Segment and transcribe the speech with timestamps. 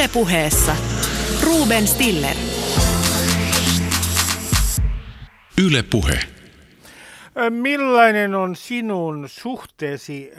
[0.00, 0.76] Ylepuheessa
[1.42, 2.36] Ruben Stiller.
[5.64, 6.20] Ylepuhe.
[7.50, 10.32] Millainen on sinun suhteesi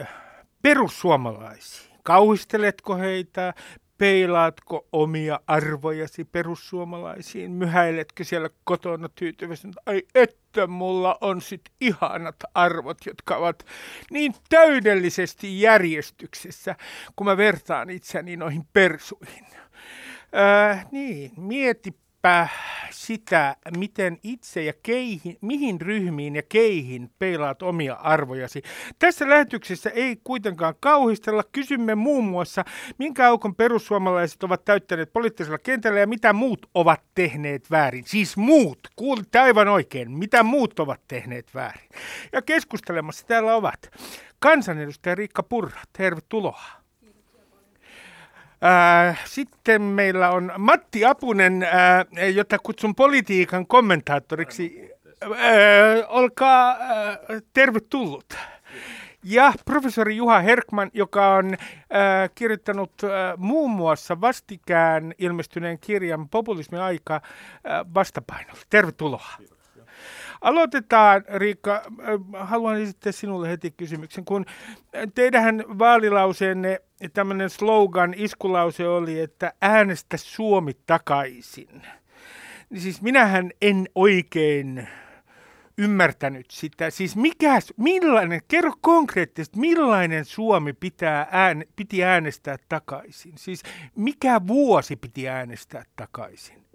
[0.62, 1.92] perussuomalaisiin?
[2.04, 3.54] Kauhisteletko heitä?
[4.02, 7.52] Peilaatko omia arvojasi perussuomalaisiin?
[7.52, 13.66] Myhäiletkö siellä kotona tyytyväisenä, ai että mulla on sit ihanat arvot, jotka ovat
[14.12, 16.76] niin täydellisesti järjestyksessä,
[17.16, 19.46] kun mä vertaan itseäni noihin persuihin.
[20.36, 22.48] Äh, niin, mieti mietipä
[22.92, 28.62] sitä, miten itse ja keihin, mihin ryhmiin ja keihin peilaat omia arvojasi.
[29.00, 31.44] Tässä lähetyksessä ei kuitenkaan kauhistella.
[31.52, 32.66] Kysymme muun muassa,
[32.98, 38.04] minkä aukon perussuomalaiset ovat täyttäneet poliittisella kentällä ja mitä muut ovat tehneet väärin.
[38.08, 41.90] Siis muut, kuulitte aivan oikein, mitä muut ovat tehneet väärin.
[42.34, 43.92] Ja keskustelemassa täällä ovat
[44.40, 46.81] kansanedustaja Riikka Purra, tervetuloa.
[48.64, 54.92] Äh, sitten meillä on Matti Apunen, äh, jota kutsun politiikan kommentaattoriksi.
[55.24, 55.30] Äh,
[56.08, 56.78] olkaa
[57.54, 58.34] tervetullut.
[59.24, 61.58] Ja professori Juha Herkman, joka on
[62.36, 62.92] kirjoittanut
[63.38, 67.22] muun muassa vastikään ilmestyneen kirjan Populismi aika
[67.94, 68.62] vastapainolla.
[68.70, 69.28] Tervetuloa.
[70.42, 71.82] Aloitetaan, Riikka.
[72.34, 74.26] Haluan esittää sinulle heti kysymyksen.
[74.26, 74.46] Kun
[75.16, 76.82] teidän vaalilauseenne
[77.14, 81.82] tämmöinen slogan, iskulause oli, että äänestä Suomi takaisin.
[82.70, 84.88] Niin siis minähän en oikein
[85.78, 86.90] ymmärtänyt sitä.
[86.90, 93.34] Siis mikä, millainen, kerro konkreettisesti, millainen Suomi pitää ään, piti äänestää takaisin?
[93.38, 93.64] Siis
[93.96, 96.71] mikä vuosi piti äänestää takaisin?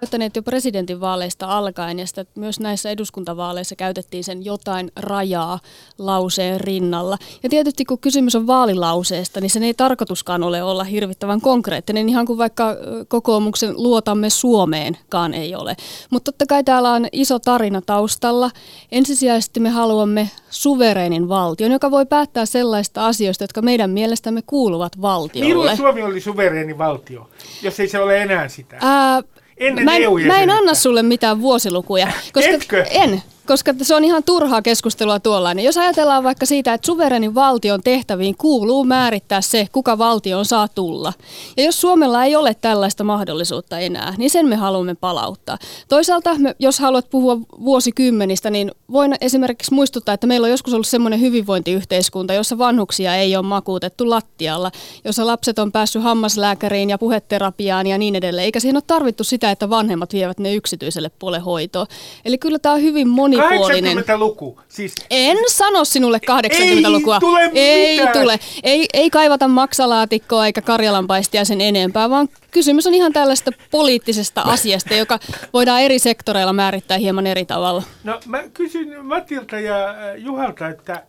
[0.00, 5.58] Käyttäneet jo presidentinvaaleista alkaen ja sitä myös näissä eduskuntavaaleissa käytettiin sen jotain rajaa
[5.98, 7.18] lauseen rinnalla.
[7.42, 12.26] Ja tietysti kun kysymys on vaalilauseesta, niin sen ei tarkoituskaan ole olla hirvittävän konkreettinen, ihan
[12.26, 12.76] kuin vaikka
[13.08, 15.76] kokoomuksen luotamme Suomeenkaan ei ole.
[16.10, 18.50] Mutta totta kai täällä on iso tarina taustalla.
[18.92, 25.48] Ensisijaisesti me haluamme suvereenin valtion, joka voi päättää sellaista asioista, jotka meidän mielestämme kuuluvat valtiolle.
[25.48, 27.30] Milloin Suomi oli suvereeni valtio,
[27.62, 28.76] jos ei se ole enää sitä?
[28.80, 29.22] Ää,
[29.60, 32.08] Ennen mä, en, mä en anna sulle mitään vuosilukuja.
[32.32, 32.84] Koska Etkö?
[32.90, 35.64] En, koska se on ihan turhaa keskustelua tuollainen.
[35.64, 41.12] Jos ajatellaan vaikka siitä, että suverenin valtion tehtäviin kuuluu määrittää se, kuka valtioon saa tulla.
[41.56, 45.58] Ja jos Suomella ei ole tällaista mahdollisuutta enää, niin sen me haluamme palauttaa.
[45.88, 50.86] Toisaalta, me, jos haluat puhua vuosikymmenistä, niin voin esimerkiksi muistuttaa, että meillä on joskus ollut
[50.86, 54.70] semmoinen hyvinvointiyhteiskunta, jossa vanhuksia ei ole makuutettu lattialla,
[55.04, 59.50] jossa lapset on päässyt hammaslääkäriin ja puheterapiaan ja niin edelleen, eikä siihen ole tarvittu sitä,
[59.50, 61.86] että vanhemmat vievät ne yksityiselle puolelle hoitoon.
[62.24, 64.60] Eli kyllä tämä on hyvin moni 80-luku.
[64.68, 67.14] Siis, en sano sinulle 80-lukua.
[67.14, 68.18] Ei tule Ei mitään.
[68.18, 68.38] tule.
[68.62, 74.94] Ei, ei kaivata maksalaatikkoa eikä karjalanpaistia sen enempää, vaan kysymys on ihan tällaista poliittisesta asiasta,
[74.94, 75.18] joka
[75.52, 77.82] voidaan eri sektoreilla määrittää hieman eri tavalla.
[78.04, 81.02] No mä kysyn Matilta ja äh, Juhalta, että äh,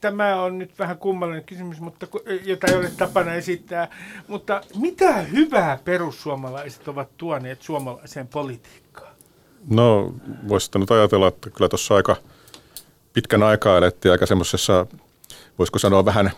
[0.00, 2.06] tämä on nyt vähän kummallinen kysymys, mutta,
[2.44, 3.88] jota ei ole tapana esittää,
[4.28, 8.87] mutta mitä hyvää perussuomalaiset ovat tuoneet suomalaiseen politiikkaan?
[9.70, 10.14] No,
[10.48, 12.16] voisi nyt ajatella, että kyllä tuossa aika
[13.12, 14.86] pitkän aikaa elettiin aika semmoisessa,
[15.58, 16.30] voisiko sanoa vähän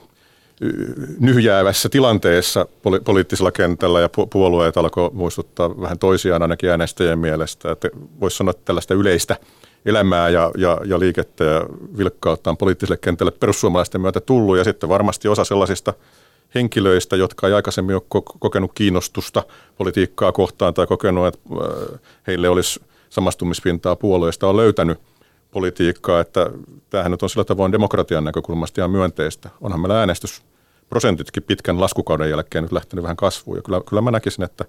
[1.21, 7.73] nyhjäävässä tilanteessa poli- poliittisella kentällä ja pu- puolueet alkoi muistuttaa vähän toisiaan ainakin äänestäjien mielestä.
[7.73, 7.89] Että
[8.21, 9.37] voisi sanoa, että tällaista yleistä
[9.87, 11.67] elämää ja, ja, ja liikettä ja
[11.99, 15.95] vilkkautta on poliittiselle kentälle perussuomalaisten myötä tullut ja sitten varmasti osa sellaisista
[16.55, 19.43] henkilöistä, jotka ei aikaisemmin ole kokenut kiinnostusta
[19.79, 21.49] politiikkaa kohtaan tai kokenut, että
[22.27, 24.98] heille olisi samastumispintaa puolueesta on löytänyt
[25.50, 26.50] politiikkaa, että
[26.91, 29.50] tämähän nyt on sillä tavoin demokratian näkökulmasta ihan myönteistä.
[29.60, 33.56] Onhan meillä äänestysprosentitkin pitkän laskukauden jälkeen nyt lähtenyt vähän kasvuun.
[33.59, 34.65] Ja kyllä, kyllä mä näkisin, että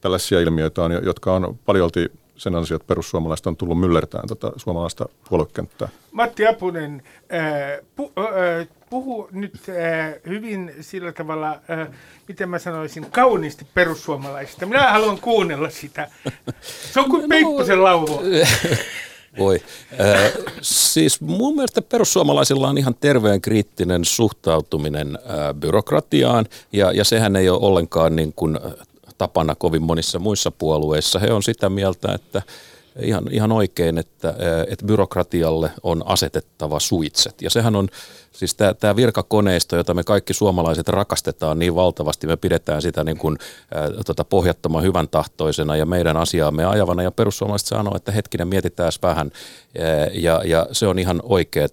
[0.00, 5.08] tällaisia ilmiöitä on, jotka on paljolti sen ansiosta, että perussuomalaiset on tullut myllertään tota suomalaista
[5.28, 5.88] puoluekenttää.
[6.12, 7.02] Matti Apunen,
[7.34, 11.88] äh, pu, äh, puhu nyt äh, hyvin sillä tavalla, äh,
[12.28, 14.66] miten mä sanoisin, kauniisti perussuomalaisista.
[14.66, 16.08] Minä haluan kuunnella sitä.
[16.92, 18.22] Se on kuin no, Peipposen lauvo.
[19.38, 19.60] Voi.
[20.00, 27.36] Äh, siis mun mielestä perussuomalaisilla on ihan terveen kriittinen suhtautuminen äh, byrokratiaan, ja, ja sehän
[27.36, 28.58] ei ole ollenkaan niin kuin
[29.18, 31.18] tapana kovin monissa muissa puolueissa.
[31.18, 32.42] He on sitä mieltä, että
[33.00, 34.34] ihan, ihan oikein, että,
[34.68, 37.42] että byrokratialle on asetettava suitset.
[37.42, 37.88] Ja sehän on
[38.32, 43.18] siis tämä, tämä virkakoneisto, jota me kaikki suomalaiset rakastetaan niin valtavasti, me pidetään sitä niin
[43.18, 43.38] kuin,
[43.76, 47.02] äh, tota pohjattoman hyvän tahtoisena ja meidän asiaamme ajavana.
[47.02, 49.30] Ja perussuomalaiset sanoo, että hetkinen mietitään vähän
[49.80, 51.68] äh, ja, ja se on ihan oikeaa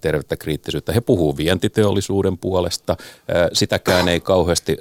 [0.00, 0.92] tervettä kriittisyyttä.
[0.92, 4.76] He puhuu vientiteollisuuden puolesta, äh, sitäkään ei kauheasti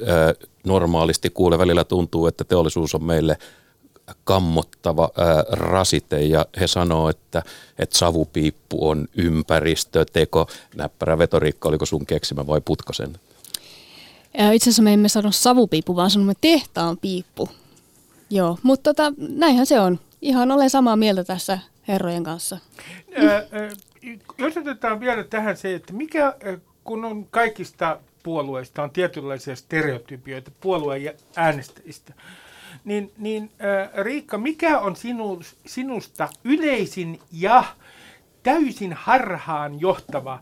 [0.65, 1.57] normaalisti kuule.
[1.57, 3.37] Välillä tuntuu, että teollisuus on meille
[4.23, 7.43] kammottava ää, rasite ja he sanoo, että,
[7.79, 10.47] että savupiippu on ympäristöteko.
[10.75, 13.19] Näppärä vetoriikka, oliko sun keksimä vai Putkosen?
[14.53, 17.49] Itse asiassa me emme sano savupiippu, vaan sanomme tehtaan piippu.
[18.29, 19.99] Joo, mutta tota, näinhän se on.
[20.21, 22.57] Ihan olen samaa mieltä tässä herrojen kanssa.
[23.15, 23.43] Ää,
[24.37, 26.33] jos otetaan vielä tähän se, että mikä,
[26.83, 32.13] kun on kaikista puolueista on tietynlaisia stereotypioita puolueen ja äänestäjistä,
[32.85, 37.63] niin, niin äh, Riikka, mikä on sinu, sinusta yleisin ja
[38.43, 40.41] täysin harhaan johtava äh,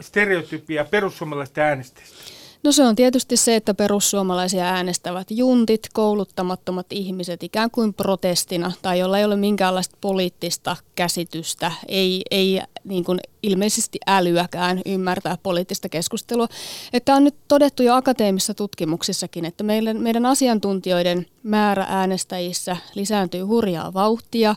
[0.00, 2.39] stereotypia perussuomalaisten äänestäjistä?
[2.62, 8.98] No se on tietysti se, että perussuomalaisia äänestävät juntit, kouluttamattomat ihmiset ikään kuin protestina tai
[8.98, 16.48] jolla ei ole minkäänlaista poliittista käsitystä, ei, ei niin kuin ilmeisesti älyäkään ymmärtää poliittista keskustelua.
[16.92, 23.94] Että on nyt todettu jo akateemisissa tutkimuksissakin, että meidän, meidän asiantuntijoiden määrä äänestäjissä lisääntyy hurjaa
[23.94, 24.54] vauhtia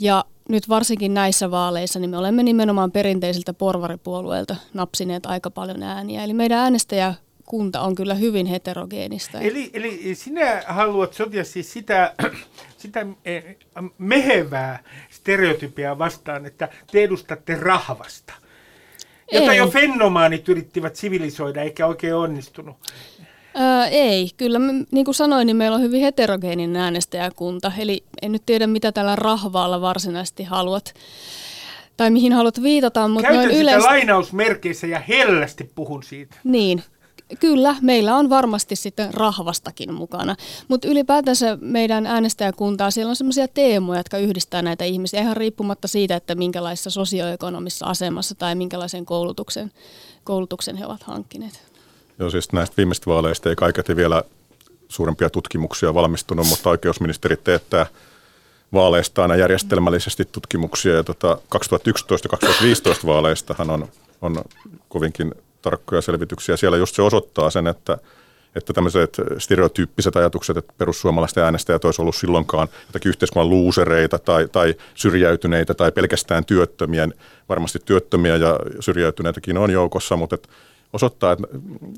[0.00, 6.24] ja nyt varsinkin näissä vaaleissa, niin me olemme nimenomaan perinteisiltä porvaripuolueilta napsineet aika paljon ääniä.
[6.24, 7.14] Eli meidän äänestäjä
[7.46, 9.40] kunta on kyllä hyvin heterogeenista.
[9.40, 12.14] Eli, eli sinä haluat sotia siis sitä,
[12.78, 13.56] sitä eh,
[13.98, 18.32] mehevää stereotypiaa vastaan, että te edustatte rahvasta,
[19.32, 19.58] jota Ei.
[19.58, 22.76] jo fenomaanit yrittivät sivilisoida eikä oikein onnistunut.
[23.60, 24.58] Öö, ei, kyllä
[24.90, 29.16] niin kuin sanoin, niin meillä on hyvin heterogeeninen äänestäjäkunta, eli en nyt tiedä mitä tällä
[29.16, 30.94] rahvaalla varsinaisesti haluat
[31.96, 33.08] tai mihin haluat viitata.
[33.08, 33.88] Mutta Käytän noin sitä yleistä...
[33.88, 36.36] lainausmerkeissä ja hellästi puhun siitä.
[36.44, 36.82] Niin,
[37.40, 40.36] Kyllä, meillä on varmasti sitten rahvastakin mukana,
[40.68, 46.16] mutta ylipäätänsä meidän äänestäjäkuntaa, siellä on sellaisia teemoja, jotka yhdistää näitä ihmisiä ihan riippumatta siitä,
[46.16, 49.72] että minkälaisessa sosioekonomisessa asemassa tai minkälaisen koulutuksen,
[50.24, 51.62] koulutuksen he ovat hankkineet.
[52.18, 54.22] Joo, siis näistä viimeistä vaaleista ei kaiketi vielä
[54.88, 57.86] suurempia tutkimuksia valmistunut, mutta oikeusministeri teettää
[58.72, 60.94] vaaleista aina järjestelmällisesti tutkimuksia.
[60.94, 63.88] Ja tota 2011-2015 vaaleistahan on,
[64.22, 64.44] on
[64.88, 66.56] kovinkin tarkkoja selvityksiä.
[66.56, 67.98] Siellä just se osoittaa sen, että,
[68.56, 74.74] että tämmöiset stereotyyppiset ajatukset, että perussuomalaisten äänestäjät olisi ollut silloinkaan jotakin yhteiskunnan luusereita tai, tai
[74.94, 77.08] syrjäytyneitä tai pelkästään työttömiä.
[77.48, 80.48] Varmasti työttömiä ja syrjäytyneitäkin on joukossa, mutta että
[80.92, 81.48] osoittaa, että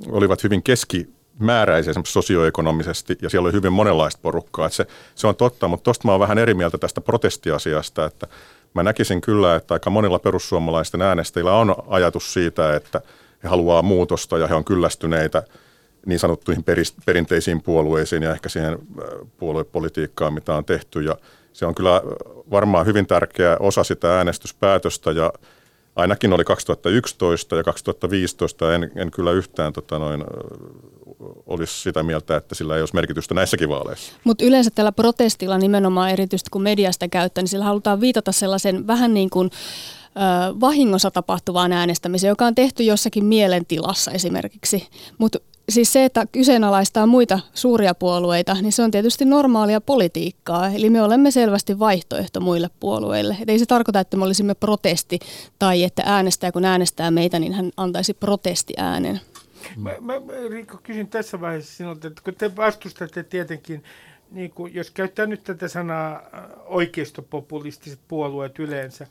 [0.08, 1.08] olivat hyvin keski
[1.38, 4.66] määräisiä sosioekonomisesti ja siellä oli hyvin monenlaista porukkaa.
[4.66, 8.26] Että se, se on totta, mutta tuosta mä oon vähän eri mieltä tästä protestiasiasta, että
[8.74, 13.00] mä näkisin kyllä, että aika monilla perussuomalaisten äänestäjillä on ajatus siitä, että–
[13.46, 15.42] he haluaa muutosta ja he on kyllästyneitä
[16.06, 16.64] niin sanottuihin
[17.06, 18.78] perinteisiin puolueisiin ja ehkä siihen
[19.36, 21.02] puoluepolitiikkaan, mitä on tehty.
[21.02, 21.16] Ja
[21.52, 22.02] se on kyllä
[22.50, 25.32] varmaan hyvin tärkeä osa sitä äänestyspäätöstä ja
[25.96, 30.24] ainakin oli 2011 ja 2015 en, en kyllä yhtään tota noin,
[31.46, 34.12] olisi sitä mieltä, että sillä ei olisi merkitystä näissäkin vaaleissa.
[34.24, 39.14] Mutta yleensä tällä protestilla nimenomaan erityisesti kun mediasta käyttää, niin sillä halutaan viitata sellaisen vähän
[39.14, 39.50] niin kuin
[40.60, 44.88] vahingossa tapahtuvaan äänestämiseen, joka on tehty jossakin mielentilassa esimerkiksi.
[45.18, 50.70] Mutta siis se, että kyseenalaistaa muita suuria puolueita, niin se on tietysti normaalia politiikkaa.
[50.70, 53.36] Eli me olemme selvästi vaihtoehto muille puolueille.
[53.40, 55.18] Et ei se tarkoita, että me olisimme protesti
[55.58, 59.20] tai että äänestää, kun äänestää meitä, niin hän antaisi protestiäänen.
[59.76, 60.12] Mä, mä,
[60.50, 63.84] Riikko, kysyn tässä vaiheessa sinulta, että kun te vastustatte tietenkin
[64.30, 66.22] niin kuin, jos käyttää nyt tätä sanaa
[66.66, 69.06] oikeistopopulistiset puolueet yleensä,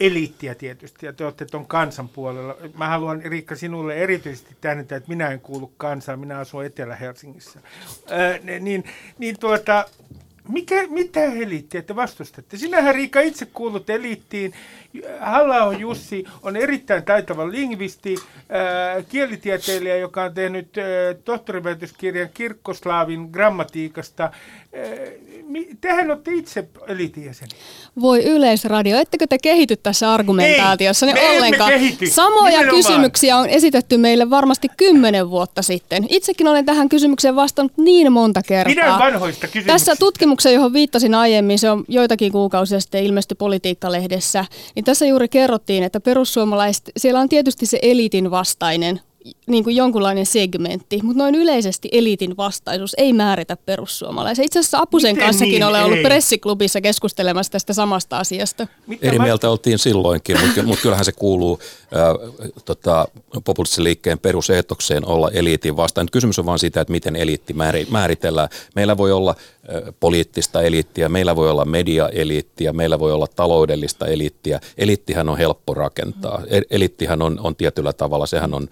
[0.00, 2.56] eliittiä tietysti, ja te olette tuon kansan puolella.
[2.78, 7.60] Mä haluan, Riikka, sinulle erityisesti tähdentää, että minä en kuulu kansaan, minä asun Etelä-Helsingissä.
[8.10, 8.84] Ää, niin,
[9.18, 9.84] niin tuota,
[10.48, 12.56] mikä, mitä eliittiä te vastustatte?
[12.56, 14.52] Sinähän Riikka itse kuulut eliittiin.
[15.20, 18.14] halla Jussi on erittäin taitava lingvisti,
[18.48, 20.84] ää, kielitieteilijä, joka on tehnyt ää,
[21.24, 24.22] tohtoriväitöskirjan kirkkoslaavin grammatiikasta.
[24.22, 24.32] Ää,
[25.80, 27.50] tehän olette itse eliitin jäseni.
[28.00, 31.06] Voi Yleisradio, ettekö te kehity tässä argumentaatiossa?
[31.06, 31.72] Ei, me ollenkaan.
[31.72, 32.06] Kehity.
[32.06, 32.76] Samoja Nimenomaan.
[32.76, 36.06] kysymyksiä on esitetty meille varmasti kymmenen vuotta sitten.
[36.08, 38.74] Itsekin olen tähän kysymykseen vastannut niin monta kertaa.
[38.74, 39.72] Pidän vanhoista kysymyksistä.
[39.72, 44.44] Tässä tutkimuksessa, johon viittasin aiemmin, se on joitakin kuukausia sitten ilmestyi Politiikka-lehdessä,
[44.74, 49.00] niin tässä juuri kerrottiin, että perussuomalaiset, siellä on tietysti se eliitin vastainen
[49.46, 54.44] niin kuin jonkunlainen segmentti, mutta noin yleisesti eliitin vastaisuus ei määritä perussuomalaisia.
[54.44, 55.64] Itse asiassa Apusen Miten kanssakin niin?
[55.64, 56.04] olen ollut Ei.
[56.04, 58.66] pressiklubissa keskustelemassa tästä samasta asiasta.
[58.86, 61.58] Mitä Eri mä- mieltä oltiin silloinkin, mutta, mutta kyllähän se kuuluu
[61.94, 62.14] ää,
[62.64, 63.08] tota,
[63.44, 66.04] populistisen liikkeen peruseetokseen olla eliitin vastaan.
[66.04, 68.48] Nyt kysymys on vain siitä, että miten eliitti määri- määritellään.
[68.74, 69.34] Meillä voi olla
[69.68, 74.60] ää, poliittista eliittiä, meillä voi olla mediaeliittiä, meillä voi olla taloudellista eliittiä.
[74.78, 76.42] Eliittihän on helppo rakentaa.
[76.46, 78.68] E- Eliittihän on, on tietyllä tavalla, sehän on,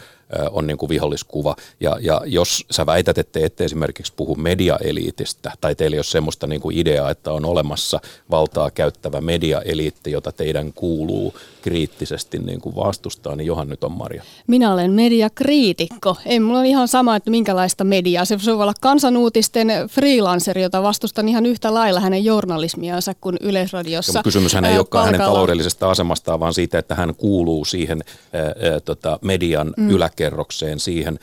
[0.50, 1.56] on niin kuin viholliskuva.
[1.80, 6.04] Ja, ja jos sä väität, että te ette esimerkiksi puhu mediaeliitistä, tai teillä ei ole
[6.04, 8.00] semmoista niin kuin ideaa, että on olemassa
[8.30, 14.22] valtaa käyttävä mediaeliitti, jota teidän kuuluu kriittisesti niin kuin vastustaa, niin johan nyt on Maria.
[14.46, 16.16] Minä olen mediakriitikko.
[16.26, 18.24] Ei mulla on ihan sama, että minkälaista mediaa.
[18.24, 24.18] Se voi olla kansanuutisten freelanceri, jota vastustan ihan yhtä lailla hänen journalismiansa kuin Yleisradiossa.
[24.18, 28.02] Ja kysymyshän ei ää, olekaan hänen taloudellisesta asemastaan, vaan siitä, että hän kuuluu siihen
[28.32, 29.90] ää, ää, tota, median mm.
[29.90, 31.18] yläkerrokseen, siihen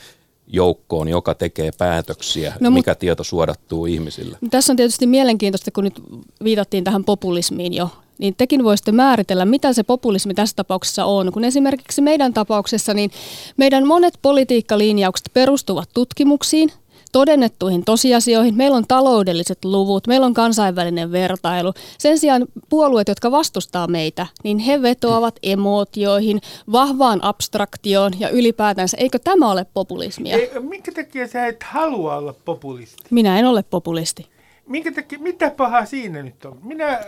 [0.46, 4.38] joukkoon, joka tekee päätöksiä, No, no, mut- mikä tieto suodattuu ihmisille.
[4.50, 6.00] Tässä on tietysti mielenkiintoista, kun nyt
[6.44, 7.90] viitattiin tähän populismiin jo,
[8.22, 11.32] niin tekin voisitte määritellä, mitä se populismi tässä tapauksessa on.
[11.32, 13.10] Kun esimerkiksi meidän tapauksessa, niin
[13.56, 16.72] meidän monet politiikkalinjaukset perustuvat tutkimuksiin,
[17.12, 18.54] todennettuihin tosiasioihin.
[18.54, 21.72] Meillä on taloudelliset luvut, meillä on kansainvälinen vertailu.
[21.98, 26.40] Sen sijaan puolueet, jotka vastustaa meitä, niin he vetoavat emootioihin,
[26.72, 28.96] vahvaan abstraktioon ja ylipäätänsä.
[28.96, 30.36] Eikö tämä ole populismia?
[30.36, 33.02] Ei, minkä takia sä et halua olla populisti?
[33.10, 34.26] Minä en ole populisti.
[34.66, 36.58] Minkä takia, mitä pahaa siinä nyt on?
[36.62, 37.00] Minä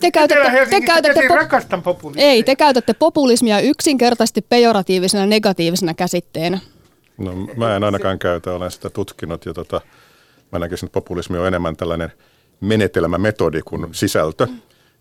[0.00, 2.24] Te käytätte- te käytätte pop- rakastan populistia.
[2.26, 6.58] Ei, te käytätte populismia yksinkertaisesti pejoratiivisena negatiivisena käsitteenä.
[7.18, 9.80] No, mä en ainakaan käytä, olen sitä tutkinut ja tota,
[10.52, 12.12] mä näkisin, että populismi on enemmän tällainen
[12.60, 14.46] menetelmämetodi kuin sisältö.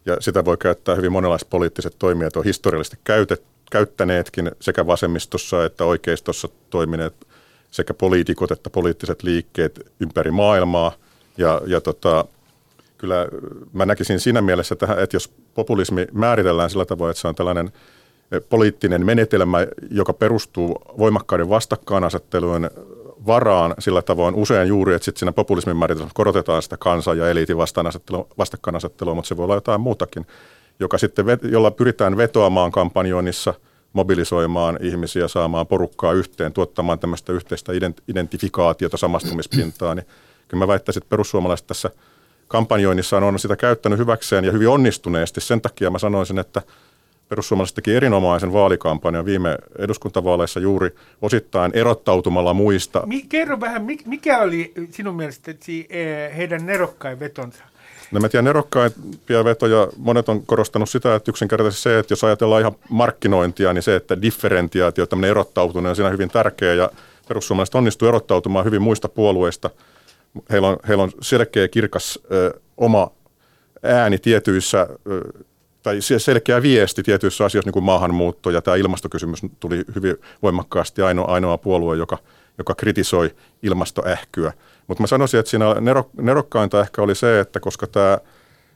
[0.06, 5.86] Ja sitä voi käyttää hyvin monenlaiset poliittiset toimijat, on historiallisesti käytet, käyttäneetkin sekä vasemmistossa että
[5.86, 7.28] oikeistossa toimineet
[7.72, 10.92] sekä poliitikot että poliittiset liikkeet ympäri maailmaa.
[11.40, 12.26] Ja, ja tota,
[12.98, 13.28] kyllä
[13.74, 17.72] mä näkisin siinä mielessä, tähän, että jos populismi määritellään sillä tavoin, että se on tällainen
[18.32, 19.58] eh, poliittinen menetelmä,
[19.92, 22.70] joka perustuu voimakkaiden vastakkainasettelujen
[23.28, 27.58] varaan sillä tavoin usein juuri, että sitten siinä populismin määritelmässä korotetaan sitä kansan ja eliitin
[27.58, 30.28] vastakkainasettelua, vastakkainasettelua, mutta se voi olla jotain muutakin,
[30.80, 33.54] joka sitten, jolla pyritään vetoamaan kampanjoinnissa,
[33.94, 40.06] mobilisoimaan ihmisiä, saamaan porukkaa yhteen, tuottamaan tämmöistä yhteistä ident- identifikaatiota, samastumispintaa, niin
[40.50, 41.90] kyllä mä väittäisin, että perussuomalaiset tässä
[42.48, 45.42] kampanjoinnissaan on sitä käyttänyt hyväkseen ja hyvin onnistuneesti.
[45.42, 46.62] Sen takia mä sanoisin, että
[47.30, 53.04] perussuomalaiset teki erinomaisen vaalikampanjan viime eduskuntavaaleissa juuri osittain erottautumalla muista.
[53.06, 57.64] Mi- kerro vähän, mi- mikä oli sinun mielestäsi eh, heidän nerokkain vetonsa?
[58.12, 62.62] No mä tiedän erokkaimpia vetoja, monet on korostanut sitä, että yksinkertaisesti se, että jos ajatellaan
[62.62, 66.90] ihan markkinointia, niin se, että differentiaatio, tämmöinen erottautuminen on siinä hyvin tärkeä ja
[67.28, 69.70] perussuomalaiset onnistuu erottautumaan hyvin muista puolueista.
[70.52, 73.12] Heillä on, heillä on selkeä kirkas ö, oma
[73.84, 75.44] ääni tietyissä, ö,
[75.84, 81.02] tai se- selkeä viesti tietyissä asioissa, niin kuin maahanmuutto ja tämä ilmastokysymys tuli hyvin voimakkaasti
[81.02, 82.18] ainoa, ainoa puolue, joka,
[82.58, 84.54] joka kritisoi ilmastoähkyä.
[84.88, 88.18] Mutta mä sanoisin, että siinä nero, nerokkainta ehkä oli se, että koska tämä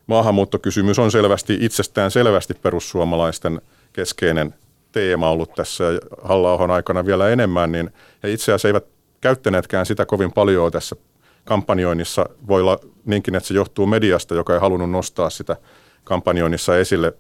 [0.08, 3.62] maahanmuuttokysymys on selvästi, itsestään selvästi perussuomalaisten
[3.94, 4.54] keskeinen
[4.92, 5.84] teema ollut tässä
[6.24, 7.94] halla aikana vielä enemmän, niin
[8.24, 8.86] he itse asiassa eivät
[9.22, 10.96] käyttäneetkään sitä kovin paljon tässä
[11.44, 12.26] kampanjoinnissa.
[12.48, 15.58] Voi olla niinkin, että se johtuu mediasta, joka ei halunnut nostaa sitä
[16.04, 17.14] kampanjoinnissa esille,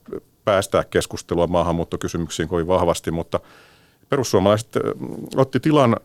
[0.45, 3.39] päästää keskustelua maahanmuuttokysymyksiin kovin vahvasti, mutta
[4.09, 4.81] perussuomalaiset ö,
[5.35, 5.97] otti tilan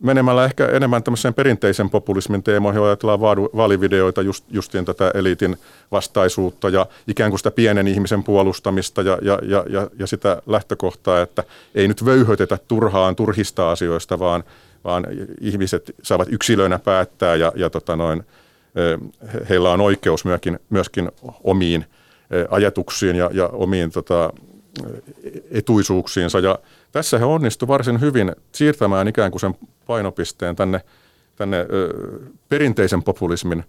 [0.00, 3.20] menemällä ehkä enemmän tämmöiseen perinteisen populismin teemoihin, ajatellaan
[3.56, 5.56] vaalivideoita, just, justiin tätä eliitin
[5.92, 11.44] vastaisuutta ja ikään kuin sitä pienen ihmisen puolustamista ja, ja, ja, ja sitä lähtökohtaa, että
[11.74, 14.44] ei nyt vöyhötetä turhaan turhista asioista, vaan,
[14.84, 15.06] vaan
[15.40, 18.22] ihmiset saavat yksilöinä päättää ja, ja tota noin,
[19.48, 21.08] heillä on oikeus myöskin, myöskin
[21.44, 21.84] omiin
[22.50, 24.32] ajatuksiin ja, ja omiin tota,
[25.50, 26.38] etuisuuksiinsa.
[26.38, 26.58] Ja
[26.92, 29.54] tässä he onnistu varsin hyvin siirtämään ikään kuin sen
[29.86, 30.80] painopisteen tänne,
[31.36, 31.66] tänne
[32.48, 33.64] perinteisen populismin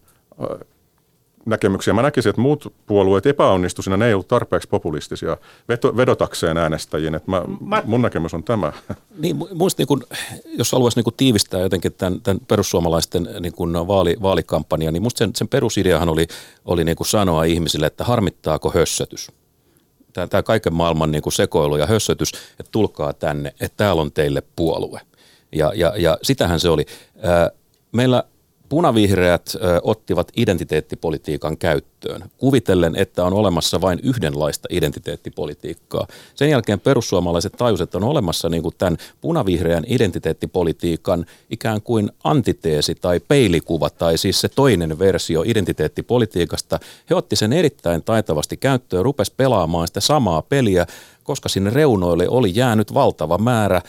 [1.46, 1.94] näkemyksiä.
[1.94, 5.38] Mä näkisin, että muut puolueet epäonnistu siinä, ne ei ollut tarpeeksi populistisia
[5.70, 7.16] veto, vedotakseen äänestäjiin.
[7.16, 7.90] Että mä, Matti.
[7.90, 8.74] mun näkemys on tämä.
[9.18, 10.04] Niin, mu- muista niin kun,
[10.46, 15.18] jos haluaisi niin kun tiivistää jotenkin tämän, tämän perussuomalaisten niin kun vaali, vaalikampanjan, niin musta
[15.18, 16.28] sen, sen perusideahan oli,
[16.66, 19.32] oli niin sanoa ihmisille, että harmittaako hössötys.
[20.14, 24.12] Tämä, tämä kaiken maailman niin kuin sekoilu ja hössötys, että tulkaa tänne, että täällä on
[24.12, 25.02] teille puolue.
[25.52, 26.86] Ja, ja, ja sitähän se oli.
[27.92, 28.24] Meillä
[28.72, 36.08] punavihreät ö, ottivat identiteettipolitiikan käyttöön, kuvitellen, että on olemassa vain yhdenlaista identiteettipolitiikkaa.
[36.36, 42.96] Sen jälkeen perussuomalaiset tajusivat, että on olemassa niin kuin tämän punavihreän identiteettipolitiikan ikään kuin antiteesi
[42.96, 46.80] tai peilikuva, tai siis se toinen versio identiteettipolitiikasta.
[47.10, 50.86] He otti sen erittäin taitavasti käyttöön ja rupesi pelaamaan sitä samaa peliä,
[51.32, 53.84] koska sinne reunoille oli jäänyt valtava määrä äh,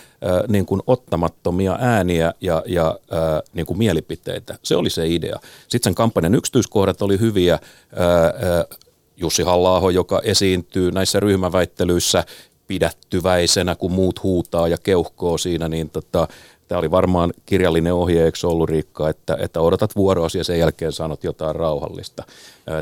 [0.48, 4.58] niin kuin ottamattomia ääniä ja, ja äh, niin kuin mielipiteitä.
[4.62, 5.36] Se oli se idea.
[5.68, 7.54] Sitten sen kampanjan yksityiskohdat oli hyviä.
[7.54, 8.78] Äh, äh,
[9.16, 12.24] Jussi halla joka esiintyy näissä ryhmäväittelyissä
[12.66, 16.28] pidättyväisenä, kun muut huutaa ja keuhkoo siinä, niin tota,
[16.72, 20.92] Tämä oli varmaan kirjallinen ohje, eikö ollut Riikka, että, että odotat vuoroasi ja sen jälkeen
[20.92, 22.22] sanot jotain rauhallista.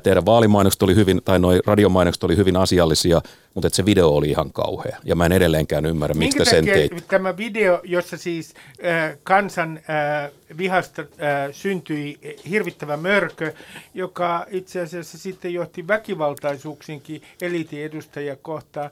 [0.03, 3.21] Teidän vaalimainokset oli hyvin, tai noi radiomainokset oli hyvin asiallisia,
[3.55, 4.97] mutta että se video oli ihan kauhea.
[5.05, 7.09] Ja mä en edelleenkään ymmärrä, miksi te sen teit.
[7.09, 8.55] tämä video, jossa siis
[8.85, 11.09] äh, kansan äh, vihasta äh,
[11.53, 12.19] syntyi
[12.51, 13.53] hirvittävä mörkö,
[13.95, 18.91] joka itse asiassa sitten johti väkivaltaisuuksinkin eliitin edustajia kohtaan,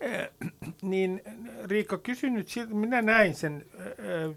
[0.82, 1.22] niin
[1.64, 4.36] Riikka, kysyn nyt, minä näin sen äh,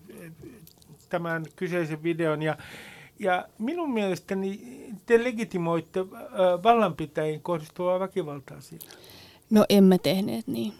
[1.09, 2.57] tämän kyseisen videon ja,
[3.19, 4.61] ja minun mielestäni
[5.05, 6.07] te legitimoitte äh,
[6.63, 8.85] vallanpitäjiin kohdistuvaa väkivaltaa siinä.
[9.49, 10.73] No emme tehneet niin.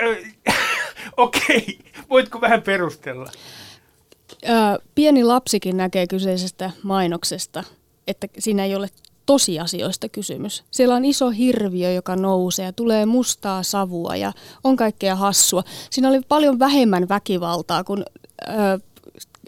[1.16, 1.78] Okei,
[2.10, 3.30] voitko vähän perustella?
[4.94, 7.64] Pieni lapsikin näkee kyseisestä mainoksesta,
[8.06, 8.88] että siinä ei ole
[9.30, 10.64] tosiasioista kysymys.
[10.70, 14.32] Siellä on iso hirviö, joka nousee ja tulee mustaa savua ja
[14.64, 15.62] on kaikkea hassua.
[15.90, 18.04] Siinä oli paljon vähemmän väkivaltaa, kun
[18.48, 18.78] ö,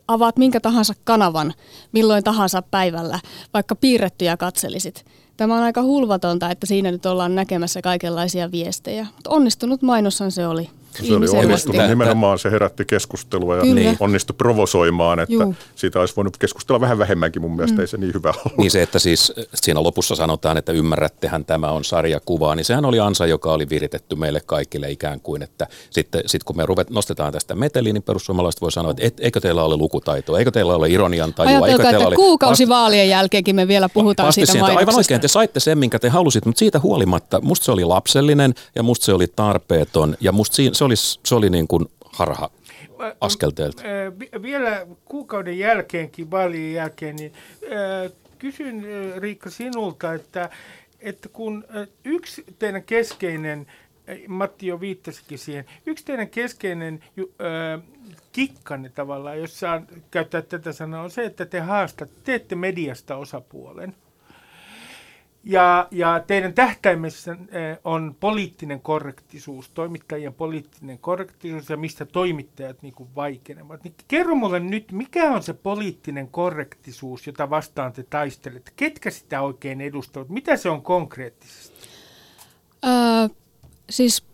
[0.09, 1.55] avaat minkä tahansa kanavan
[1.93, 3.21] milloin tahansa päivällä,
[3.55, 5.05] vaikka piirrettyjä katselisit.
[5.37, 9.07] Tämä on aika hulvatonta, että siinä nyt ollaan näkemässä kaikenlaisia viestejä.
[9.15, 10.71] Mutta onnistunut mainossan se oli.
[10.93, 13.97] Se oli onnistunut nimenomaan, se herätti keskustelua ja Kyllä.
[14.01, 15.55] onnistui provosoimaan, että Juu.
[15.75, 17.81] siitä olisi voinut keskustella vähän vähemmänkin, mun mielestä mm.
[17.81, 18.59] ei se niin hyvä ollut.
[18.59, 23.01] Niin se, että siis siinä lopussa sanotaan, että ymmärrättehän tämä on sarjakuvaa, niin sehän oli
[23.01, 27.33] ansa, joka oli viritetty meille kaikille ikään kuin, että sitten sit kun me ruvet, nostetaan
[27.33, 30.91] tästä meteliin, niin perussuomalaiset voi sanoa, että et, eikö teillä ole lukutaitoa, eikö teillä ole
[30.91, 32.17] ironian tajua, Ajatelkaa, eikö teillä ole...
[32.17, 36.09] kuukausi vaalien jälkeenkin me vielä puhutaan siitä sieltä, Aivan oikein, te saitte sen, minkä te
[36.09, 40.57] halusitte, mutta siitä huolimatta, musta se oli lapsellinen ja musta se oli tarpeeton ja musta
[40.83, 42.51] se oli, se oli niin kuin harha
[43.21, 43.83] askelteelta?
[44.43, 47.33] Vielä kuukauden jälkeenkin, vaalien jälkeen, niin
[48.39, 48.85] kysyn
[49.17, 50.51] Riikka sinulta, että,
[51.01, 51.65] että kun
[52.05, 53.67] yksi teidän keskeinen,
[54.29, 57.05] Matti jo viittasikin siihen, yksi teidän keskeinen
[58.33, 63.95] kikkanne tavallaan, jos saan käyttää tätä sanaa, on se, että te haastatte, teette mediasta osapuolen.
[65.45, 72.95] Ja, ja teidän tähtäimessä eh, on poliittinen korrektisuus, toimittajien poliittinen korrektisuus ja mistä toimittajat niin
[72.95, 73.85] kuin vaikenevat.
[73.85, 78.73] Niin kerro mulle nyt, mikä on se poliittinen korrektisuus, jota vastaan te taistelette?
[78.77, 80.29] Ketkä sitä oikein edustavat?
[80.29, 81.89] Mitä se on konkreettisesti?
[82.85, 83.29] Öö,
[83.91, 84.32] siis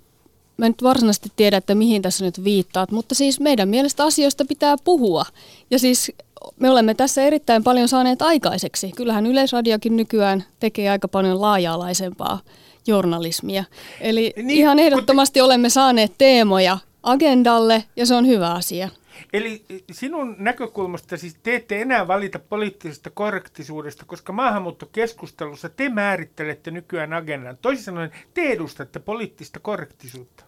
[0.58, 4.44] mä en nyt varsinaisesti tiedä, että mihin tässä nyt viittaat, mutta siis meidän mielestä asioista
[4.44, 5.24] pitää puhua.
[5.70, 6.12] Ja siis
[6.60, 8.92] me olemme tässä erittäin paljon saaneet aikaiseksi.
[8.96, 12.40] Kyllähän Yleisradiokin nykyään tekee aika paljon laaja-alaisempaa
[12.86, 13.64] journalismia.
[14.00, 18.88] Eli niin, ihan ehdottomasti olemme saaneet teemoja agendalle ja se on hyvä asia.
[19.32, 27.12] Eli sinun näkökulmasta siis te ette enää valita poliittisesta korrektisuudesta, koska maahanmuuttokeskustelussa te määrittelette nykyään
[27.12, 27.58] agendan.
[27.62, 30.47] Toisin sanoen te edustatte poliittista korrektisuutta.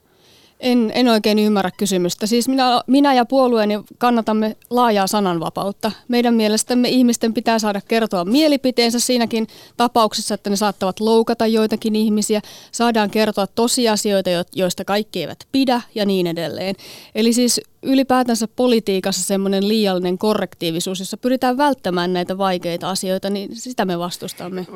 [0.61, 2.27] En, en oikein ymmärrä kysymystä.
[2.27, 5.93] Siis minä, minä ja puolueeni kannatamme laajaa sananvapautta.
[6.09, 9.47] Meidän mielestämme ihmisten pitää saada kertoa mielipiteensä siinäkin
[9.77, 12.41] tapauksessa, että ne saattavat loukata joitakin ihmisiä.
[12.73, 16.75] Saadaan kertoa tosiasioita, joista kaikki eivät pidä ja niin edelleen.
[17.15, 23.85] Eli siis ylipäätänsä politiikassa semmoinen liiallinen korrektiivisuus, jossa pyritään välttämään näitä vaikeita asioita, niin sitä
[23.85, 24.67] me vastustamme.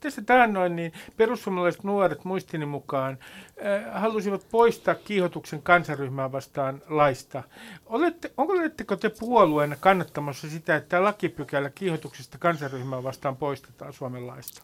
[0.00, 3.18] Tässä taannoin niin perussuomalaiset nuoret muistini mukaan
[3.66, 7.42] äh, halusivat poistaa kiihotuksen kansaryhmää vastaan laista.
[7.86, 14.60] Olette, onko oletteko te puolueena kannattamassa sitä, että lakipykälä kiihotuksesta kansaryhmää vastaan poistetaan Suomen laista?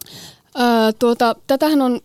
[0.59, 2.01] Öö, tuota, tätähän on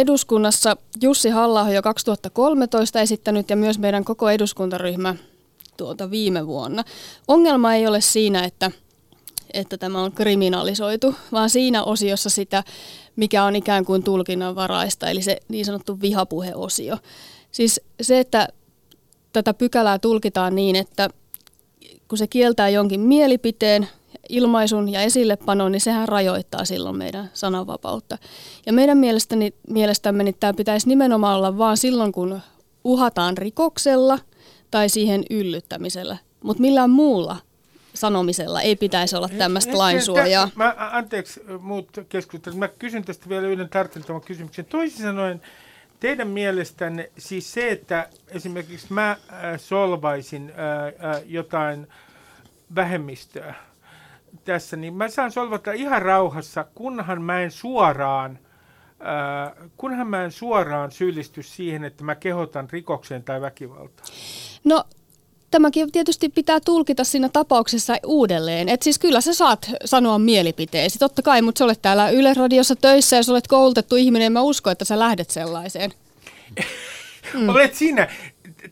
[0.00, 5.14] eduskunnassa Jussi halla jo 2013 esittänyt ja myös meidän koko eduskuntaryhmä
[5.76, 6.84] tuota viime vuonna.
[7.28, 8.70] Ongelma ei ole siinä, että,
[9.52, 12.64] että tämä on kriminalisoitu, vaan siinä osiossa sitä,
[13.16, 16.98] mikä on ikään kuin tulkinnanvaraista, eli se niin sanottu vihapuheosio.
[17.50, 18.48] Siis se, että
[19.32, 21.10] tätä pykälää tulkitaan niin, että
[22.08, 23.88] kun se kieltää jonkin mielipiteen,
[24.28, 28.18] ilmaisun ja esillepanon, niin sehän rajoittaa silloin meidän sananvapautta.
[28.66, 32.40] Ja meidän mielestäni, mielestämme niin tämä pitäisi nimenomaan olla vain silloin, kun
[32.84, 34.18] uhataan rikoksella
[34.70, 37.36] tai siihen yllyttämisellä, mutta millään muulla
[37.94, 40.50] sanomisella ei pitäisi olla tämmöistä lainsuojaa.
[40.54, 42.58] Mä, anteeksi muut keskustelut.
[42.58, 44.64] Mä kysyn tästä vielä yhden tarkentavan kysymyksen.
[44.64, 45.40] Toisin sanoen,
[46.00, 49.18] teidän mielestänne siis se, että esimerkiksi mä äh,
[49.56, 51.86] solvaisin äh, äh, jotain
[52.74, 53.54] vähemmistöä
[54.48, 58.38] tässä, niin mä saan solvata ihan rauhassa, kunhan mä en suoraan
[59.00, 64.08] äh, kunhan mä en suoraan syyllisty siihen, että mä kehotan rikokseen tai väkivaltaan.
[64.64, 64.84] No
[65.50, 68.68] tämäkin tietysti pitää tulkita siinä tapauksessa uudelleen.
[68.68, 72.76] Et siis kyllä sä saat sanoa mielipiteesi, totta kai, mutta sä olet täällä Yle Radiossa
[72.76, 75.90] töissä ja sä olet koulutettu ihminen, mä uskon, että sä lähdet sellaiseen.
[77.34, 77.48] Mm.
[77.48, 78.08] Olet sinä.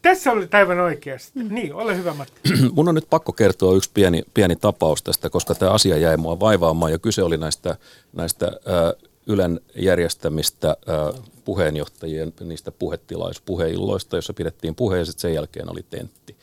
[0.02, 1.38] Tässä olet aivan oikeasti.
[1.38, 1.54] Mm.
[1.54, 2.40] Niin, ole hyvä Matti.
[2.74, 6.40] Mun on nyt pakko kertoa yksi pieni, pieni tapaus tästä, koska tämä asia jäi mua
[6.40, 7.76] vaivaamaan ja kyse oli näistä,
[8.12, 15.34] näistä äh, Ylen järjestämistä äh, puheenjohtajien niistä puhetilais, puheilloista, jossa pidettiin puhe ja sitten sen
[15.34, 16.36] jälkeen oli tentti.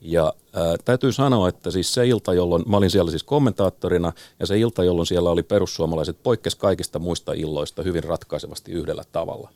[0.00, 4.46] Ja ää, täytyy sanoa, että siis se ilta, jolloin, mä olin siellä siis kommentaattorina, ja
[4.46, 9.50] se ilta, jolloin siellä oli perussuomalaiset, poikkes kaikista muista illoista hyvin ratkaisevasti yhdellä tavalla.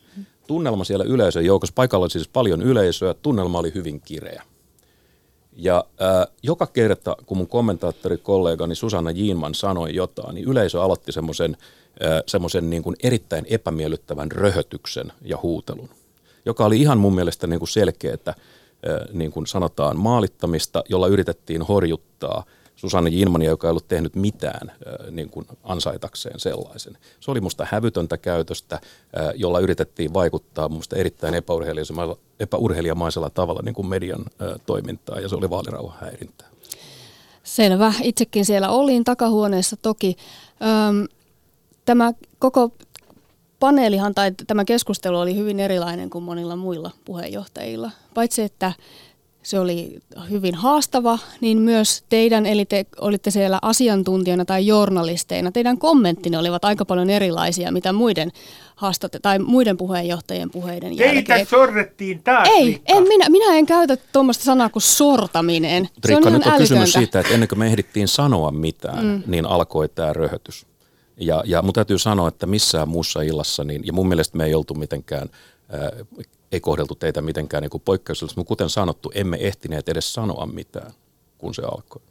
[0.47, 4.43] Tunnelma siellä yleisön joukossa, paikalla oli siis paljon yleisöä, tunnelma oli hyvin kireä.
[5.55, 11.57] Ja ää, joka kerta, kun mun kommentaattorikollegani Susanna Jiinman sanoi jotain, niin yleisö aloitti semmoisen
[12.27, 15.89] semmoisen niin erittäin epämiellyttävän röhötyksen ja huutelun,
[16.45, 18.33] joka oli ihan mun mielestä niin kuin selkeä, että
[19.13, 22.43] niin kuin sanotaan maalittamista, jolla yritettiin horjuttaa
[22.75, 24.71] Susanne Jinmania, joka ei ollut tehnyt mitään
[25.11, 26.97] niin kuin ansaitakseen sellaisen.
[27.19, 28.79] Se oli musta hävytöntä käytöstä,
[29.35, 31.33] jolla yritettiin vaikuttaa musta erittäin
[32.39, 34.25] epäurheilijamaisella tavalla niin kuin median
[34.65, 36.47] toimintaa, ja se oli vaalirauhan häirintää.
[37.43, 37.93] Selvä.
[38.03, 40.15] Itsekin siellä olin takahuoneessa toki.
[40.89, 41.07] Öm,
[41.85, 42.71] tämä koko
[43.59, 47.91] paneelihan tai tämä keskustelu oli hyvin erilainen kuin monilla muilla puheenjohtajilla.
[48.13, 48.73] Paitsi että
[49.43, 55.77] se oli hyvin haastava, niin myös teidän, eli te olitte siellä asiantuntijana tai journalisteina, teidän
[55.77, 58.31] kommenttinne olivat aika paljon erilaisia, mitä muiden
[58.75, 61.25] haastatte, tai muiden puheenjohtajien puheiden Teitä jälkeen.
[61.25, 65.89] Teitä sorrettiin taas, Ei, en minä, minä en käytä tuommoista sanaa kuin sortaminen.
[66.05, 69.23] Riikka, se on nyt on kysymys siitä, että ennen kuin me ehdittiin sanoa mitään, mm.
[69.27, 70.65] niin alkoi tämä röhötys.
[71.17, 74.55] Ja, ja mun täytyy sanoa, että missään muussa illassa, niin, ja mun mielestä me ei
[74.55, 75.29] oltu mitenkään,
[75.69, 75.91] ää,
[76.51, 80.91] ei kohdeltu teitä mitenkään niin poikkeuksellisesti, mutta kuten sanottu, emme ehtineet edes sanoa mitään,
[81.37, 82.01] kun se alkoi.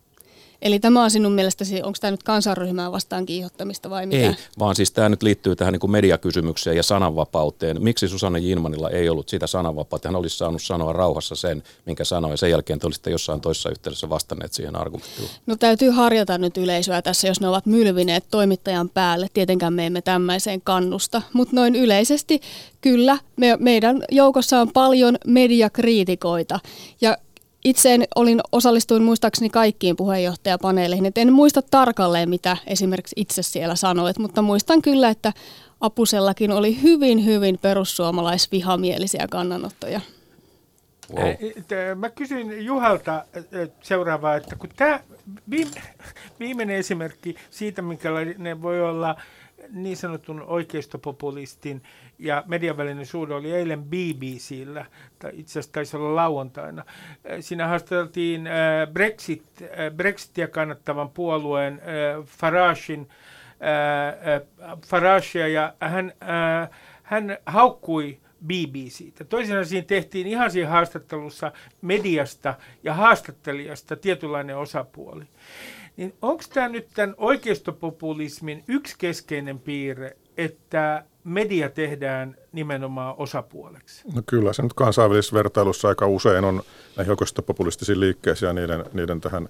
[0.63, 4.27] Eli tämä on sinun mielestäsi, onko tämä nyt kansanryhmää vastaan kiihottamista vai mitä?
[4.27, 7.83] Ei, vaan siis tämä nyt liittyy tähän niin kuin mediakysymykseen ja sananvapauteen.
[7.83, 10.09] Miksi Susanne Jinmanilla ei ollut sitä sananvapautta?
[10.09, 13.71] Hän olisi saanut sanoa rauhassa sen, minkä sanoi, ja sen jälkeen te olisitte jossain toisessa
[13.71, 15.29] yhteydessä vastanneet siihen argumenttiin.
[15.47, 19.27] No täytyy harjata nyt yleisöä tässä, jos ne ovat mylvineet toimittajan päälle.
[19.35, 22.41] Tietenkään me emme tämmöiseen kannusta, mutta noin yleisesti
[22.81, 26.61] kyllä me, meidän joukossa on paljon mediakriitikoita.
[27.01, 27.17] Ja
[27.65, 34.19] itse olin, osallistuin muistaakseni kaikkiin puheenjohtajapaneeleihin, et en muista tarkalleen, mitä esimerkiksi itse siellä sanoit,
[34.19, 35.33] mutta muistan kyllä, että
[35.81, 40.01] Apusellakin oli hyvin, hyvin perussuomalaisvihamielisiä kannanottoja.
[41.15, 41.29] Wow.
[41.97, 43.25] Mä kysyin Juhalta
[43.83, 45.01] seuraavaa, että kun tämä
[46.41, 49.17] viimeinen esimerkki siitä, minkälainen voi olla
[49.71, 51.83] niin sanotun oikeistopopulistin
[52.23, 54.87] ja median välinen suhde oli eilen BBCllä,
[55.19, 56.85] tai itse asiassa taisi olla lauantaina.
[56.87, 58.53] Äh, siinä haastateltiin äh,
[58.93, 61.81] Brexit, äh, Brexitia kannattavan puolueen
[62.27, 63.09] Faragein,
[64.87, 66.13] Faragea ja hän,
[67.03, 69.25] hän haukkui BBCtä.
[69.25, 75.25] Toisin siinä tehtiin ihan siinä haastattelussa mediasta ja haastattelijasta tietynlainen osapuoli.
[75.97, 84.03] Niin onko tämä nyt tämän oikeistopopulismin yksi keskeinen piirre, että media tehdään nimenomaan osapuoleksi?
[84.15, 86.63] No kyllä, se nyt kansainvälisessä vertailussa aika usein on
[86.97, 89.49] näihin oikeistopopulistisiin liikkeisiin ja niiden, niiden tähän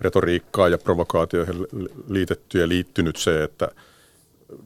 [0.00, 1.66] retoriikkaan ja provokaatioihin
[2.08, 3.68] liitetty ja liittynyt se, että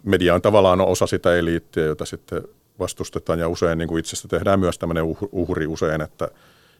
[0.02, 2.42] media on tavallaan osa sitä eliittiä, jota sitten
[2.78, 6.28] vastustetaan ja usein niin kuin itsestä tehdään myös tämmöinen uhri usein, että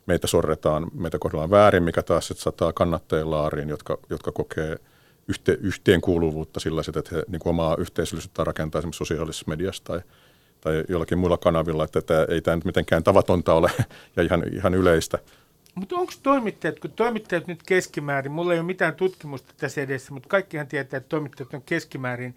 [0.07, 4.77] meitä sorretaan, meitä kohdellaan väärin, mikä taas sitten sataa kannattajien laariin, jotka, jotka kokee
[5.29, 10.01] yhte, yhteenkuuluvuutta sellaiset, että he niin kuin omaa yhteisöllisyyttä rakentaa esimerkiksi sosiaalisessa mediassa tai,
[10.61, 13.71] tai jollakin muilla kanavilla, että tämä, ei tämä nyt mitenkään tavatonta ole
[14.17, 15.19] ja ihan, ihan yleistä.
[15.75, 20.29] Mutta onko toimittajat, kun toimittajat nyt keskimäärin, mulla ei ole mitään tutkimusta tässä edessä, mutta
[20.29, 22.35] kaikkihan tietää, että toimittajat on keskimäärin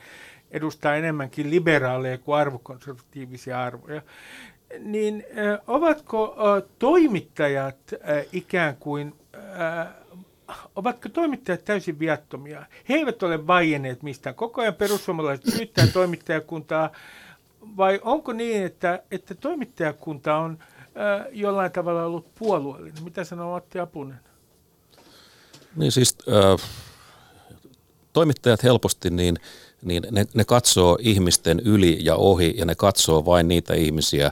[0.52, 4.02] edustaa enemmänkin liberaaleja kuin arvokonservatiivisia arvoja
[4.80, 5.24] niin
[5.68, 6.36] ovatko
[6.80, 7.78] toimittajat
[8.34, 9.14] ikään kuin,
[10.76, 12.66] ovatko toimittajat täysin viattomia?
[12.90, 14.36] He eivät ole vaienneet mistään.
[14.36, 16.92] Koko ajan perussuomalaiset syyttää toimittajakuntaa,
[17.78, 20.58] vai onko niin, että, että toimittajakunta on
[21.32, 23.04] jollain tavalla ollut puolueellinen?
[23.04, 24.20] Mitä sanoo Matti Apunen?
[25.76, 26.70] Niin siis äh,
[28.14, 29.38] toimittajat helposti niin–
[29.82, 34.32] niin ne, ne katsoo ihmisten yli ja ohi ja ne katsoo vain niitä ihmisiä,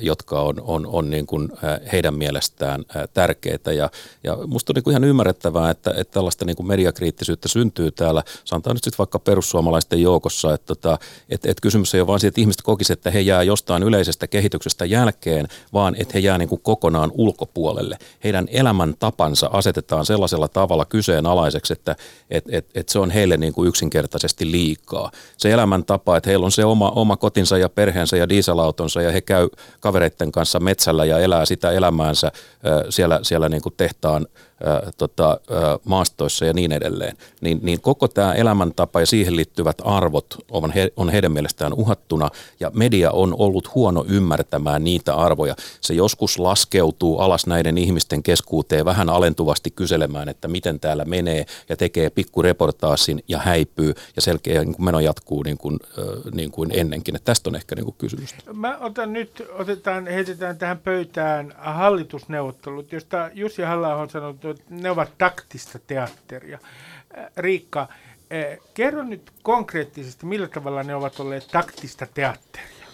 [0.00, 1.48] jotka on, on, on niin kuin
[1.92, 3.72] heidän mielestään tärkeitä.
[3.72, 3.90] Ja,
[4.24, 8.22] ja musta on niin kuin ihan ymmärrettävää, että, että tällaista niin kuin mediakriittisyyttä syntyy täällä,
[8.44, 12.28] sanotaan nyt sitten vaikka perussuomalaisten joukossa, että, että, että, että kysymys ei ole vain siitä,
[12.28, 16.48] että ihmiset kokisivat, että he jää jostain yleisestä kehityksestä jälkeen, vaan että he jää niin
[16.48, 17.98] kuin kokonaan ulkopuolelle.
[18.24, 21.96] Heidän elämäntapansa asetetaan sellaisella tavalla kyseenalaiseksi, että,
[22.30, 25.10] että, että, että se on heille niin kuin yksinkertaisesti liikaa liikaa.
[25.36, 29.20] Se elämäntapa, että heillä on se oma, oma kotinsa ja perheensä ja dieselautonsa ja he
[29.20, 29.48] käy
[29.80, 32.32] kavereiden kanssa metsällä ja elää sitä elämäänsä
[32.90, 34.26] siellä, siellä niin kuin tehtaan
[34.98, 35.40] tota,
[35.84, 40.92] maastoissa ja niin edelleen, niin, niin koko tämä elämäntapa ja siihen liittyvät arvot on, he,
[40.96, 42.28] on heidän mielestään uhattuna
[42.60, 45.54] ja media on ollut huono ymmärtämään niitä arvoja.
[45.80, 51.76] Se joskus laskeutuu alas näiden ihmisten keskuuteen vähän alentuvasti kyselemään, että miten täällä menee ja
[51.76, 55.78] tekee pikkureportaasin ja häipyy ja selkeä niin kuin meno jatkuu niin kuin,
[56.34, 57.16] niin kuin ennenkin.
[57.16, 58.34] Että tästä on ehkä niin kuin kysymys.
[58.52, 65.18] Mä otan nyt, otetaan, heitetään tähän pöytään hallitusneuvottelut, josta Jussi halla on sanonut, ne ovat
[65.18, 66.58] taktista teatteria.
[67.18, 72.86] Äh, Riikka, äh, kerro nyt konkreettisesti, millä tavalla ne ovat olleet taktista teatteria?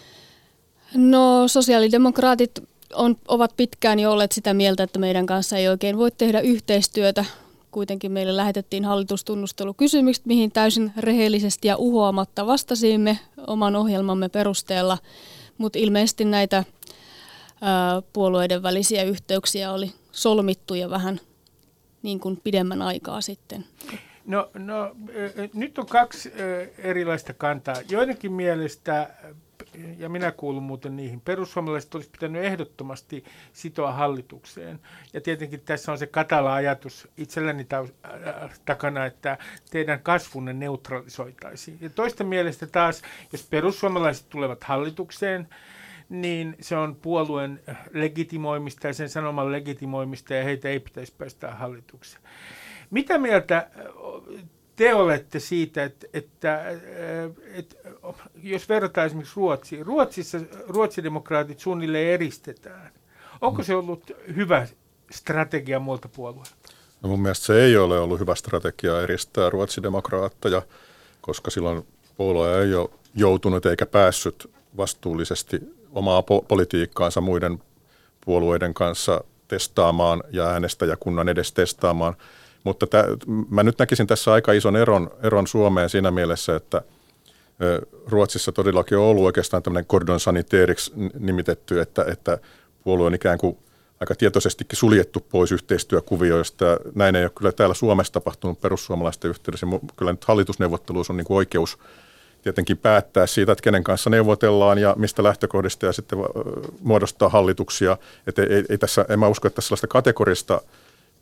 [0.95, 2.51] No sosiaalidemokraatit
[2.93, 7.25] on, ovat pitkään jo olleet sitä mieltä, että meidän kanssa ei oikein voi tehdä yhteistyötä.
[7.71, 14.97] Kuitenkin meille lähetettiin hallitustunnustelukysymykset, mihin täysin rehellisesti ja uhoamatta vastasimme oman ohjelmamme perusteella.
[15.57, 16.63] Mutta ilmeisesti näitä
[17.61, 21.19] ää, puolueiden välisiä yhteyksiä oli solmittu ja vähän
[22.03, 23.65] niin kuin pidemmän aikaa sitten?
[24.25, 24.95] No, no
[25.53, 26.31] nyt on kaksi
[26.77, 27.75] erilaista kantaa.
[27.89, 29.09] Joidenkin mielestä,
[29.97, 34.79] ja minä kuulun muuten niihin, perussuomalaiset olisi pitänyt ehdottomasti sitoa hallitukseen.
[35.13, 37.67] Ja tietenkin tässä on se katala ajatus itselläni
[38.65, 39.37] takana, että
[39.71, 41.77] teidän kasvunne neutralisoitaisiin.
[41.81, 45.47] Ja toista mielestä taas, jos perussuomalaiset tulevat hallitukseen,
[46.09, 47.61] niin se on puolueen
[47.93, 52.23] legitimoimista ja sen sanoman legitimoimista ja heitä ei pitäisi päästä hallitukseen.
[52.91, 53.69] Mitä mieltä
[54.75, 56.63] te olette siitä, että, että,
[57.53, 57.75] että
[58.43, 62.91] jos verrataan esimerkiksi Ruotsiin, Ruotsissa ruotsidemokraatit suunnilleen eristetään.
[63.41, 64.67] Onko se ollut hyvä
[65.11, 66.55] strategia muilta puolueilta?
[67.01, 70.61] No mun mielestä se ei ole ollut hyvä strategia eristää ruotsidemokraatteja,
[71.21, 77.59] koska silloin puolue ei ole joutunut eikä päässyt vastuullisesti omaa po- politiikkaansa muiden
[78.25, 82.15] puolueiden kanssa testaamaan ja äänestäjäkunnan edes testaamaan.
[82.63, 83.05] Mutta tä,
[83.49, 86.81] mä nyt näkisin tässä aika ison eron, eron Suomeen siinä mielessä, että
[88.07, 92.37] Ruotsissa todellakin on ollut oikeastaan tämmöinen cordon saniteeriksi nimitetty, että, että
[92.83, 93.57] puolue on ikään kuin
[93.99, 96.65] aika tietoisestikin suljettu pois yhteistyökuvioista.
[96.95, 99.67] Näin ei ole kyllä täällä Suomessa tapahtunut perussuomalaisten yhteydessä.
[99.95, 101.77] Kyllä nyt hallitusneuvotteluissa on niin kuin oikeus
[102.41, 106.19] tietenkin päättää siitä, että kenen kanssa neuvotellaan ja mistä lähtökohdista ja sitten
[106.81, 107.97] muodostaa hallituksia.
[108.27, 110.61] Että ei, ei tässä, en mä usko, että sellaista kategorista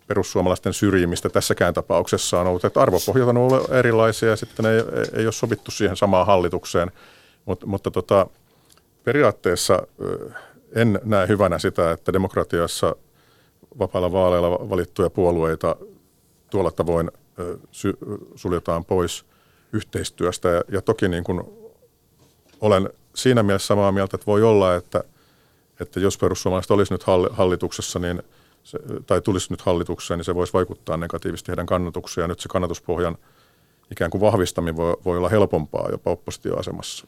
[0.07, 2.65] perussuomalaisten syrjimistä tässäkään tapauksessa on ollut.
[2.65, 6.91] Että arvopohjat on ollut erilaisia ja sitten ei, ei ole sovittu siihen samaan hallitukseen.
[7.45, 8.27] Mut, mutta tota,
[9.03, 9.87] periaatteessa
[10.75, 12.95] en näe hyvänä sitä, että demokratiassa
[13.79, 15.75] vapailla vaaleilla valittuja puolueita
[16.49, 17.11] tuolla tavoin
[18.35, 19.25] suljetaan pois–
[19.73, 20.49] yhteistyöstä.
[20.49, 21.41] Ja, ja toki niin kuin
[22.61, 25.03] olen siinä mielessä samaa mieltä, että voi olla, että,
[25.79, 28.23] että jos perussuomalaiset olisi nyt hallituksessa, niin
[28.63, 32.23] se, tai tulisi nyt hallitukseen, niin se voisi vaikuttaa negatiivisesti heidän kannatuksiaan.
[32.23, 33.17] Ja nyt se kannatuspohjan
[33.91, 37.07] ikään kuin vahvistaminen voi, voi olla helpompaa jopa oppositioasemassa.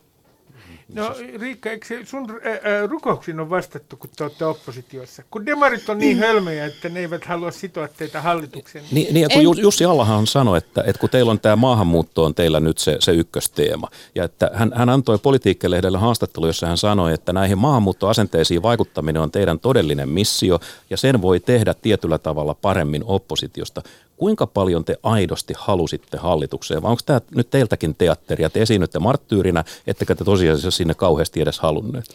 [0.94, 5.24] No Riikka, eikö sun ää, rukouksiin on vastattu, kun te olette oppositiossa?
[5.32, 8.86] Kun demarit on niin hölmöjä, että ne eivät halua sitoa teitä hallitukseen.
[8.92, 9.62] Niin, niin ja kun en...
[9.62, 13.12] Jussi Allahan sanoi, että, että kun teillä on tämä maahanmuutto on teillä nyt se, se
[13.12, 13.88] ykkösteema.
[14.16, 19.32] Ja että hän, hän antoi politiikkalehdelle haastattelu, jossa hän sanoi, että näihin maahanmuuttoasenteisiin vaikuttaminen on
[19.32, 23.82] teidän todellinen missio ja sen voi tehdä tietyllä tavalla paremmin oppositiosta
[24.20, 29.64] kuinka paljon te aidosti halusitte hallitukseen, vai onko tämä nyt teiltäkin teatteria, te esiinnytte marttyyrinä,
[29.88, 32.06] ettekä te tosiasiassa sinne kauheasti edes halunneet?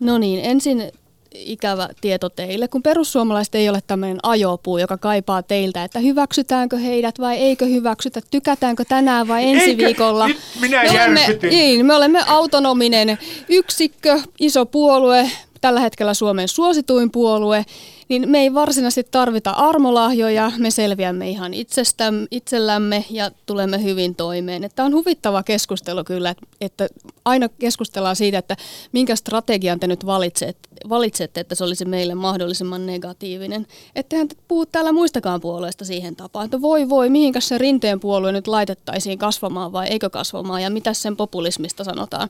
[0.00, 0.92] No niin, ensin
[1.34, 7.20] ikävä tieto teille, kun perussuomalaiset ei ole tämmöinen ajopuu, joka kaipaa teiltä, että hyväksytäänkö heidät
[7.20, 9.86] vai eikö hyväksytä, tykätäänkö tänään vai ensi Eikö?
[9.86, 10.28] viikolla.
[10.28, 17.10] Nyt minä me olemme, niin, me olemme autonominen yksikkö, iso puolue, tällä hetkellä Suomen suosituin
[17.10, 17.64] puolue,
[18.12, 24.70] niin me ei varsinaisesti tarvita armolahjoja, me selviämme ihan itsestä, itsellämme ja tulemme hyvin toimeen.
[24.74, 26.88] Tämä on huvittava keskustelu kyllä, että
[27.24, 28.56] aina keskustellaan siitä, että
[28.92, 33.66] minkä strategian te nyt valitsette, valitsette että se olisi meille mahdollisimman negatiivinen.
[33.96, 38.32] Ettehän te puhu täällä muistakaan puolueista siihen tapaan, että voi voi, mihinkäs se rinteen puolue
[38.32, 42.28] nyt laitettaisiin kasvamaan vai eikö kasvamaan ja mitä sen populismista sanotaan.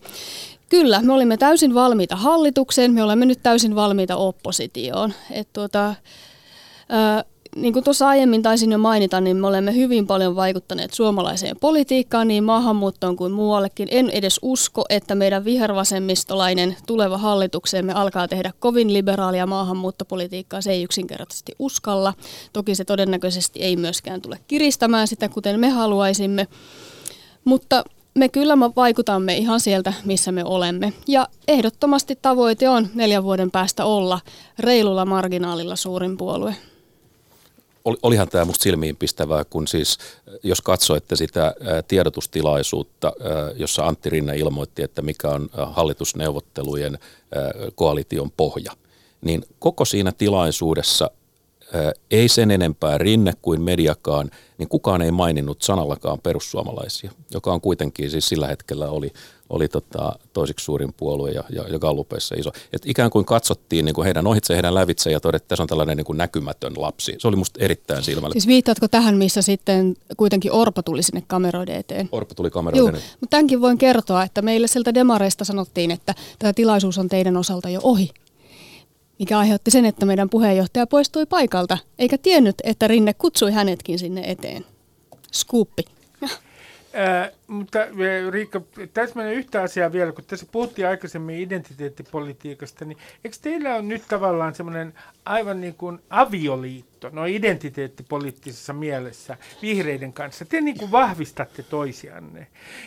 [0.73, 5.13] Kyllä, me olimme täysin valmiita hallitukseen, me olemme nyt täysin valmiita oppositioon.
[5.31, 5.95] Et tuota,
[6.89, 7.25] ää,
[7.57, 12.29] niin kuin tuossa aiemmin taisin jo mainita, niin me olemme hyvin paljon vaikuttaneet suomalaiseen politiikkaan
[12.29, 13.89] niin maahanmuuttoon kuin muuallekin.
[13.91, 20.61] En edes usko, että meidän vihervasemmistolainen tuleva hallitukseemme alkaa tehdä kovin liberaalia maahanmuuttopolitiikkaa.
[20.61, 22.15] Se ei yksinkertaisesti uskalla.
[22.53, 26.49] Toki se todennäköisesti ei myöskään tule kiristämään sitä, kuten me haluaisimme.
[27.45, 30.93] Mutta me kyllä vaikutamme ihan sieltä, missä me olemme.
[31.09, 34.21] Ja ehdottomasti tavoite on neljän vuoden päästä olla
[34.59, 36.57] reilulla marginaalilla suurin puolue.
[38.03, 39.99] Olihan tämä musta silmiinpistävää, kun siis
[40.43, 41.55] jos katsoitte sitä
[41.89, 43.13] tiedotustilaisuutta,
[43.57, 46.99] jossa Antti Rinne ilmoitti, että mikä on hallitusneuvottelujen
[47.75, 48.73] koalition pohja,
[49.21, 51.11] niin koko siinä tilaisuudessa
[52.11, 58.11] ei sen enempää Rinne kuin mediakaan, niin kukaan ei maininnut sanallakaan perussuomalaisia, joka on kuitenkin
[58.11, 59.13] siis sillä hetkellä oli,
[59.51, 62.51] oli tota, toisiksi suurin puolue ja, ja, ja Gallupeissa iso.
[62.73, 65.69] Et ikään kuin katsottiin niin kuin heidän ohitse, heidän lävitse ja todettiin, että se on
[65.69, 67.15] tällainen niin kuin näkymätön lapsi.
[67.19, 68.33] Se oli musta erittäin silmällä.
[68.33, 72.09] Siis viittaatko tähän, missä sitten kuitenkin Orpo tuli sinne kameroiden eteen?
[72.13, 73.11] Orpo tuli kameroiden eteen.
[73.21, 77.69] mutta tämänkin voin kertoa, että meille sieltä demareista sanottiin, että tämä tilaisuus on teidän osalta
[77.69, 78.11] jo ohi
[79.23, 84.23] mikä aiheutti sen, että meidän puheenjohtaja poistui paikalta, eikä tiennyt, että Rinne kutsui hänetkin sinne
[84.27, 84.65] eteen.
[85.33, 85.85] Skuuppi.
[86.95, 87.79] Äh, mutta
[88.31, 88.61] Riikka,
[88.95, 94.55] täsmälleen yhtä asiaa vielä, kun tässä puhuttiin aikaisemmin identiteettipolitiikasta, niin eikö teillä ole nyt tavallaan
[94.55, 100.45] semmoinen aivan niin kuin avioliitto, no identiteettipoliittisessa mielessä vihreiden kanssa?
[100.45, 102.47] Te niin kuin vahvistatte toisianne.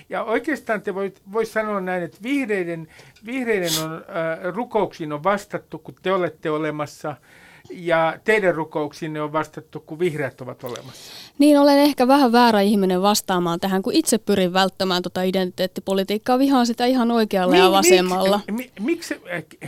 [0.10, 2.88] Ja oikeastaan te voit, vois sanoa näin, että vihreiden,
[3.26, 7.16] vihreiden on, äh, rukouksiin on vastattu, kun te olette olemassa–
[7.70, 11.14] ja teidän rukouksiinne on vastattu, kun vihreät ovat olemassa.
[11.38, 16.40] Niin, olen ehkä vähän väärä ihminen vastaamaan tähän, kun itse pyrin välttämään tuota identiteettipolitiikkaa.
[16.40, 18.40] Vihaan sitä ihan oikealla niin, ja vasemmalla.
[18.52, 19.16] Mik, miksi,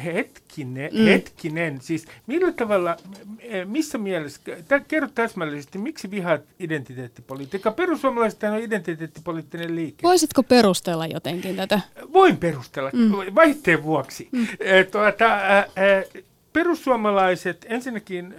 [0.03, 1.05] hetkinen, mm.
[1.05, 2.97] hetkinen, siis millä tavalla,
[3.65, 4.41] missä mielessä,
[4.87, 7.71] kerro täsmällisesti, miksi vihaat identiteettipolitiikkaa?
[7.71, 10.03] Perussuomalaiset on identiteettipoliittinen liike.
[10.03, 11.81] Voisitko perustella jotenkin tätä?
[12.13, 13.11] Voin perustella, mm.
[13.35, 14.29] vaihteen vuoksi.
[14.31, 14.47] Mm.
[14.91, 16.23] Tuota, äh, äh,
[16.57, 18.35] perussuomalaiset ensinnäkin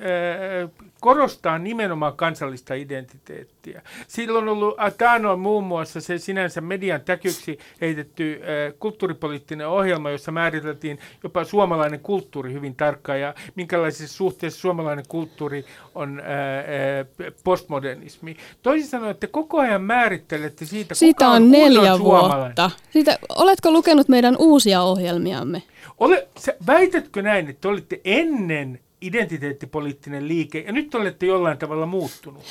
[1.00, 3.82] korostaa nimenomaan kansallista identiteettiä.
[4.08, 10.32] Silloin on ollut Atano muun muassa se sinänsä median täkyksi heitetty äh, kulttuuripoliittinen ohjelma, jossa
[10.32, 18.36] määriteltiin jopa suomalainen kulttuuri hyvin tarkkaan ja minkälaisessa suhteessa suomalainen kulttuuri on äh, äh, postmodernismi.
[18.62, 22.70] Toisin sanoen, että koko ajan määrittelette siitä, Siitä kuka on, on neljä vuotta.
[22.90, 25.62] Siitä, oletko lukenut meidän uusia ohjelmiamme?
[25.98, 32.42] Ole, sä, väitätkö näin, että olitte ennen identiteettipoliittinen liike ja nyt olette jollain tavalla muuttunut?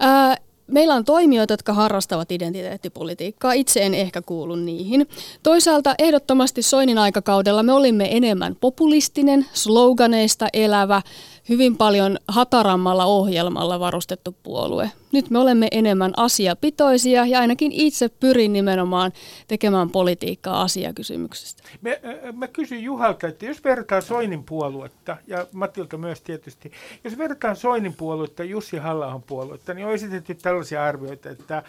[0.00, 3.52] Ää, Meillä on toimijoita, jotka harrastavat identiteettipolitiikkaa.
[3.52, 5.08] Itse en ehkä kuulu niihin.
[5.42, 11.02] Toisaalta ehdottomasti Soinin aikakaudella me olimme enemmän populistinen, sloganeista elävä,
[11.48, 14.90] hyvin paljon hatarammalla ohjelmalla varustettu puolue.
[15.12, 19.12] Nyt me olemme enemmän asiapitoisia ja ainakin itse pyrin nimenomaan
[19.48, 21.62] tekemään politiikkaa asiakysymyksistä.
[21.80, 21.90] Mä,
[22.32, 26.72] mä kysyn Juhalta, että jos vertaa Soinin puoluetta, ja Matilta myös tietysti,
[27.04, 31.62] jos vertaa Soinin puoluetta Jussi halla puoluetta, niin on esitetty tällaisia arvioita, että,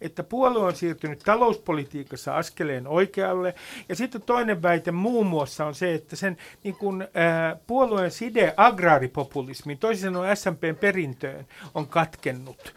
[0.00, 3.54] että puolue on siirtynyt talouspolitiikassa askeleen oikealle,
[3.88, 8.54] ja sitten toinen väite muun muassa on se, että sen niin kun, äh, puolueen side
[8.56, 12.74] agraaripopulismiin, toisin sanoen SMPn perintöön, on katkennut.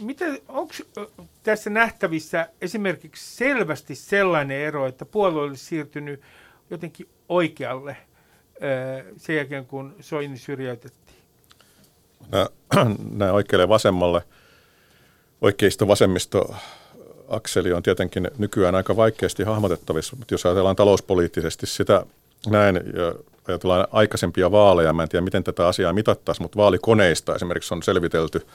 [0.00, 0.74] Miten, onko
[1.42, 6.20] tässä nähtävissä esimerkiksi selvästi sellainen ero, että puolue olisi siirtynyt
[6.70, 7.96] jotenkin oikealle
[9.16, 11.18] sen jälkeen, kun Soini syrjäytettiin?
[13.10, 14.22] Nämä oikealle vasemmalle,
[15.40, 16.54] oikeisto vasemmisto
[17.28, 22.06] akseli on tietenkin nykyään aika vaikeasti hahmotettavissa, mutta jos ajatellaan talouspoliittisesti sitä
[22.46, 23.14] näin ja
[23.48, 28.46] ajatellaan aikaisempia vaaleja, mä en tiedä miten tätä asiaa mitattaisiin, mutta vaalikoneista esimerkiksi on selvitelty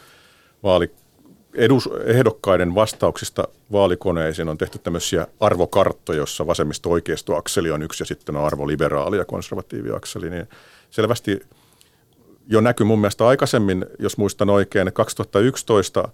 [0.63, 0.91] vaali,
[1.53, 8.45] edus, ehdokkaiden vastauksista vaalikoneisiin on tehty tämmöisiä arvokarttoja, jossa vasemmisto-oikeistoakseli on yksi ja sitten on
[8.45, 10.47] arvoliberaali ja konservatiiviakseli, niin
[10.89, 11.39] selvästi
[12.47, 16.09] jo näkyy mun mielestä aikaisemmin, jos muistan oikein, 2011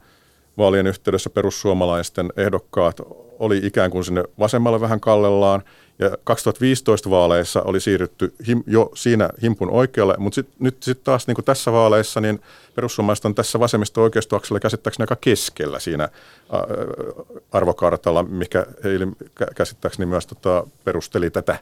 [0.57, 3.01] vaalien yhteydessä perussuomalaisten ehdokkaat
[3.39, 5.63] oli ikään kuin sinne vasemmalle vähän kallellaan,
[5.99, 11.27] Ja 2015 vaaleissa oli siirrytty him, jo siinä himpun oikealle, mutta sit, nyt sitten taas
[11.27, 12.41] niin tässä vaaleissa, niin
[12.75, 16.09] perussuomalaiset on tässä vasemmisto oikeistoaksella käsittääkseni aika keskellä siinä
[17.51, 19.07] arvokartalla, mikä heille
[19.55, 21.59] käsittääkseni myös tota, perusteli tätä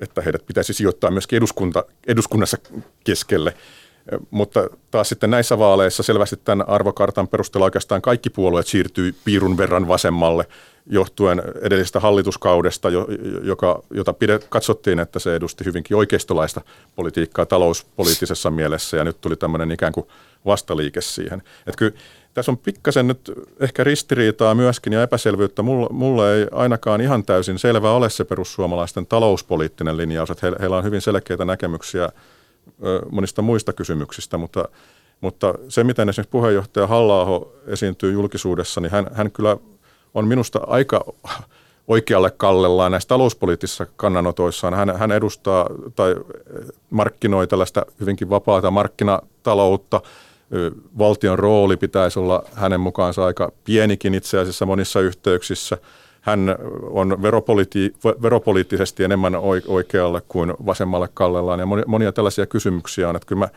[0.00, 2.56] että heidät pitäisi sijoittaa eduskunta, eduskunnassa
[3.04, 3.54] keskelle.
[4.30, 9.88] Mutta taas sitten näissä vaaleissa selvästi tämän arvokartan perusteella oikeastaan kaikki puolueet siirtyy piirun verran
[9.88, 10.46] vasemmalle
[10.86, 12.88] johtuen edellisestä hallituskaudesta,
[13.42, 16.60] joka, jota pidet, katsottiin, että se edusti hyvinkin oikeistolaista
[16.96, 20.06] politiikkaa talouspoliittisessa mielessä ja nyt tuli tämmöinen ikään kuin
[20.46, 21.42] vastaliike siihen.
[21.66, 21.92] Että kyllä
[22.34, 25.62] tässä on pikkasen nyt ehkä ristiriitaa myöskin ja epäselvyyttä.
[25.62, 30.76] Mulle, mulle ei ainakaan ihan täysin selvä ole se perussuomalaisten talouspoliittinen linjaus, että he, heillä
[30.76, 32.08] on hyvin selkeitä näkemyksiä
[33.10, 34.68] monista muista kysymyksistä, mutta,
[35.20, 39.56] mutta se, miten esimerkiksi puheenjohtaja halla esiintyy julkisuudessa, niin hän, hän kyllä
[40.16, 41.04] on minusta aika
[41.88, 44.74] oikealle kallellaan näissä talouspoliittisissa kannanotoissaan.
[44.74, 46.14] Hän, hän edustaa tai
[46.90, 50.00] markkinoi tällaista hyvinkin vapaata markkinataloutta.
[50.98, 55.78] Valtion rooli pitäisi olla hänen mukaansa aika pienikin itse asiassa monissa yhteyksissä.
[56.20, 56.56] Hän
[56.90, 59.34] on veropoliti- veropoliittisesti enemmän
[59.66, 63.16] oikealle kuin vasemmalle kallellaan ja monia tällaisia kysymyksiä on.
[63.16, 63.48] Että kyllä mä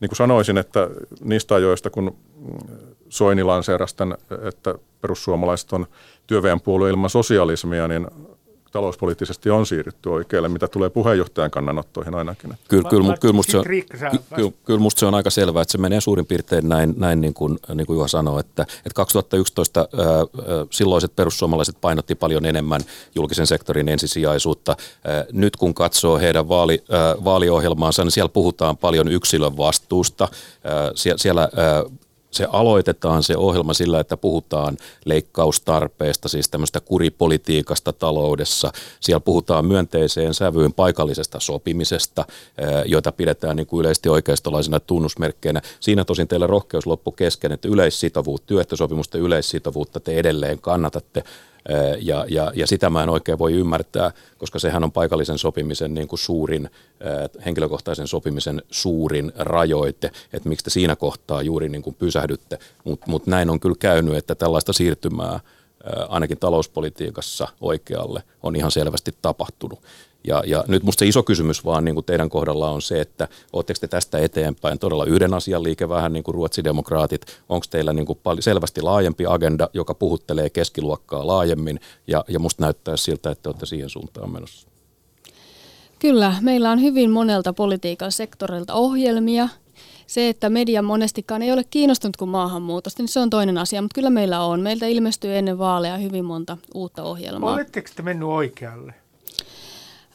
[0.00, 0.90] niin kuin sanoisin, että
[1.20, 2.16] niistä ajoista, kun
[3.14, 5.86] Soini lanseerasi tämän, että perussuomalaiset on
[6.26, 8.06] työväenpuolue ilman sosialismia, niin
[8.72, 12.54] talouspoliittisesti on siirrytty oikealle, mitä tulee puheenjohtajan kannanottoihin ainakin.
[12.68, 13.64] Kyllä, kyllä, kyllä, musta, se on,
[14.34, 17.34] kyllä, kyllä musta se on aika selvää, että se menee suurin piirtein näin, näin niin,
[17.34, 20.06] kuin, niin kuin Juha sanoi, että, että 2011 ää,
[20.70, 22.80] silloiset perussuomalaiset painotti paljon enemmän
[23.14, 24.76] julkisen sektorin ensisijaisuutta.
[25.04, 30.28] Ää, nyt kun katsoo heidän vaali, ää, vaaliohjelmaansa, niin siellä puhutaan paljon yksilön vastuusta.
[30.64, 31.84] Ää, siellä, siellä ää,
[32.34, 38.72] se aloitetaan se ohjelma sillä, että puhutaan leikkaustarpeesta, siis tämmöistä kuripolitiikasta taloudessa.
[39.00, 42.24] Siellä puhutaan myönteiseen sävyyn paikallisesta sopimisesta,
[42.86, 45.62] joita pidetään niin kuin yleisesti oikeistolaisena tunnusmerkkeinä.
[45.80, 51.24] Siinä tosin teillä rohkeus loppu kesken, että yleissitovuutta, työehtosopimusten yleissitovuutta te edelleen kannatatte
[52.00, 56.08] ja, ja, ja sitä mä en oikein voi ymmärtää, koska sehän on paikallisen sopimisen niin
[56.08, 56.70] kuin suurin,
[57.44, 62.58] henkilökohtaisen sopimisen suurin rajoite, että miksi te siinä kohtaa juuri niin kuin pysähdytte.
[62.84, 65.40] Mutta mut näin on kyllä käynyt, että tällaista siirtymää
[66.08, 69.78] ainakin talouspolitiikassa oikealle on ihan selvästi tapahtunut.
[70.26, 73.28] Ja, ja nyt musta se iso kysymys vaan niin kuin teidän kohdalla on se, että
[73.52, 78.06] oletteko te tästä eteenpäin todella yhden asian liike vähän niin kuin ruotsidemokraatit, onko teillä niin
[78.06, 83.48] kuin paljon, selvästi laajempi agenda, joka puhuttelee keskiluokkaa laajemmin ja, ja musta näyttää siltä, että
[83.48, 84.68] olette siihen suuntaan menossa.
[85.98, 89.48] Kyllä, meillä on hyvin monelta politiikan sektorilta ohjelmia.
[90.06, 93.94] Se, että media monestikaan ei ole kiinnostunut kuin maahanmuutosta, niin se on toinen asia, mutta
[93.94, 94.60] kyllä meillä on.
[94.60, 97.54] Meiltä ilmestyy ennen vaaleja hyvin monta uutta ohjelmaa.
[97.54, 98.94] Oletteko te mennyt oikealle?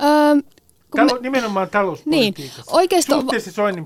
[0.02, 0.42] Öö,
[0.96, 2.62] Talo, me, nimenomaan talouspolitiikassa.
[2.62, 3.24] Niin, oikeisto,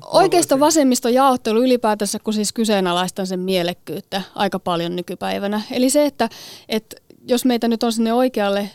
[0.06, 5.62] oikeisto vasemmisto jaottelu ylipäätänsä, kun siis kyseenalaistan sen mielekkyyttä aika paljon nykypäivänä.
[5.72, 6.30] Eli se, että,
[6.70, 6.96] että
[7.28, 8.70] jos meitä nyt on sinne oikealle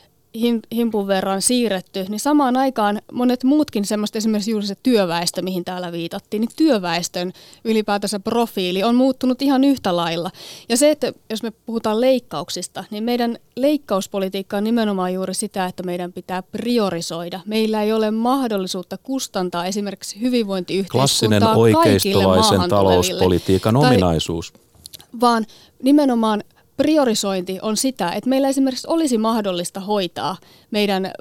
[0.75, 5.93] himpun verran siirretty, niin samaan aikaan monet muutkin semmoista, esimerkiksi juuri se työväestö, mihin täällä
[5.93, 7.33] viitattiin, niin työväestön
[7.65, 10.31] ylipäätänsä profiili on muuttunut ihan yhtä lailla.
[10.69, 15.83] Ja se, että jos me puhutaan leikkauksista, niin meidän leikkauspolitiikka on nimenomaan juuri sitä, että
[15.83, 17.41] meidän pitää priorisoida.
[17.47, 24.53] Meillä ei ole mahdollisuutta kustantaa esimerkiksi hyvinvointiyhteiskuntaa Klassinen oikeistolaisen talouspolitiikan tai, ominaisuus.
[25.21, 25.47] Vaan
[25.83, 26.45] nimenomaan
[26.79, 30.37] priorisointi on sitä, että meillä esimerkiksi olisi mahdollista hoitaa
[30.71, 31.13] meidän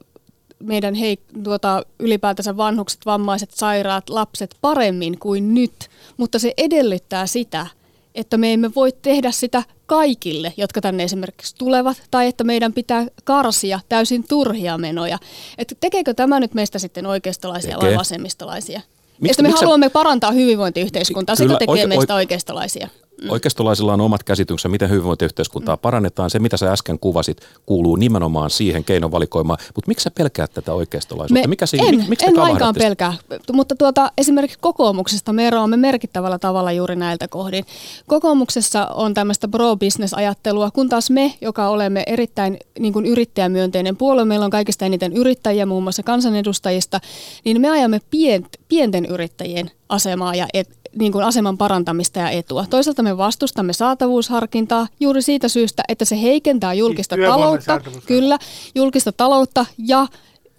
[0.60, 7.68] meidän hei, tuota, ylipäätänsä vanhukset, vammaiset, sairaat, lapset paremmin kuin nyt, mutta se edellyttää sitä,
[8.16, 13.06] että me emme voi tehdä sitä kaikille, jotka tänne esimerkiksi tulevat, tai että meidän pitää
[13.24, 15.18] karsia täysin turhia menoja.
[15.58, 17.90] Että tekeekö tämä nyt meistä sitten oikeistolaisia Tekee.
[17.90, 18.82] vai vasemmistolaisia?
[19.22, 19.90] Miks, että me haluamme sä...
[19.90, 22.88] parantaa hyvinvointiyhteiskuntaa, Kyllä, se tekee oike, meistä oikeistolaisia.
[23.24, 23.30] Mm.
[23.30, 25.80] Oikeistolaisilla on omat käsityksensä, miten hyvinvointiyhteiskuntaa mm.
[25.80, 26.30] parannetaan.
[26.30, 29.60] Se, mitä sä äsken kuvasit, kuuluu nimenomaan siihen keinovalikoimaan.
[29.76, 31.42] Mutta miksi sä pelkäät tätä oikeistolaisuutta?
[31.42, 33.14] Me, Mikä siinä, en, miksi en lainkaan pelkää,
[33.54, 37.66] mutta tuota, esimerkiksi kokoomuksesta me eroamme merkittävällä tavalla juuri näiltä kohdin.
[38.08, 44.46] Kokoomuksessa on tämmöistä pro-business-ajattelua, kun taas me, joka olemme erittäin niin kuin yrittäjämyönteinen puolue, meillä
[44.46, 47.00] on kaikista eniten yrittäjiä muun muassa kansanedustajista,
[47.46, 52.66] niin me ajamme pient, pienten yrittäjien asemaa ja et, niin kuin aseman parantamista ja etua.
[52.70, 58.38] Toisaalta me vastustamme saatavuusharkintaa juuri siitä syystä, että se heikentää julkista siis taloutta, kyllä,
[58.76, 60.08] julkista taloutta ja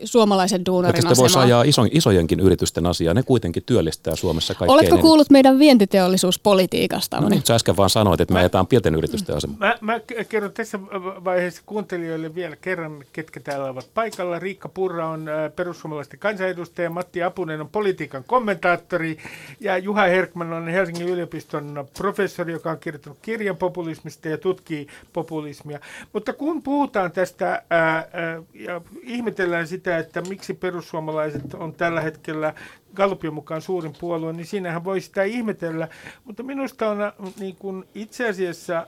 [0.05, 1.45] suomalaisen duunarin Että voisi asemaa.
[1.45, 5.03] ajaa iso, isojenkin yritysten asiaa, ne kuitenkin työllistää Suomessa kaikkein Oletko eniten.
[5.03, 7.21] kuullut meidän vientiteollisuuspolitiikasta?
[7.21, 9.57] No niin, sä äsken vaan sanoit, että me ajetaan pienten yritysten asemaa.
[9.59, 10.81] Mä, mä kerron tässä
[11.25, 14.39] vaiheessa kuuntelijoille vielä kerran, ketkä täällä ovat paikalla.
[14.39, 19.19] Riikka Purra on äh, perussuomalaisten kansanedustaja, Matti Apunen on politiikan kommentaattori
[19.61, 25.81] ja Juha Herkman on Helsingin yliopiston professori, joka on kirjoittanut kirjan populismista ja tutkii populismia.
[26.13, 28.07] Mutta kun puhutaan tästä ää, ää,
[28.55, 32.55] ja ihmetellään sitä, että miksi perussuomalaiset on tällä hetkellä
[32.95, 35.89] Gallupin mukaan suurin puolue, niin siinähän voi sitä ihmetellä.
[36.25, 38.87] Mutta minusta on äh, niin kuin itse asiassa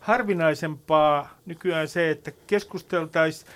[0.00, 3.50] harvinaisempaa nykyään se, että keskusteltaisiin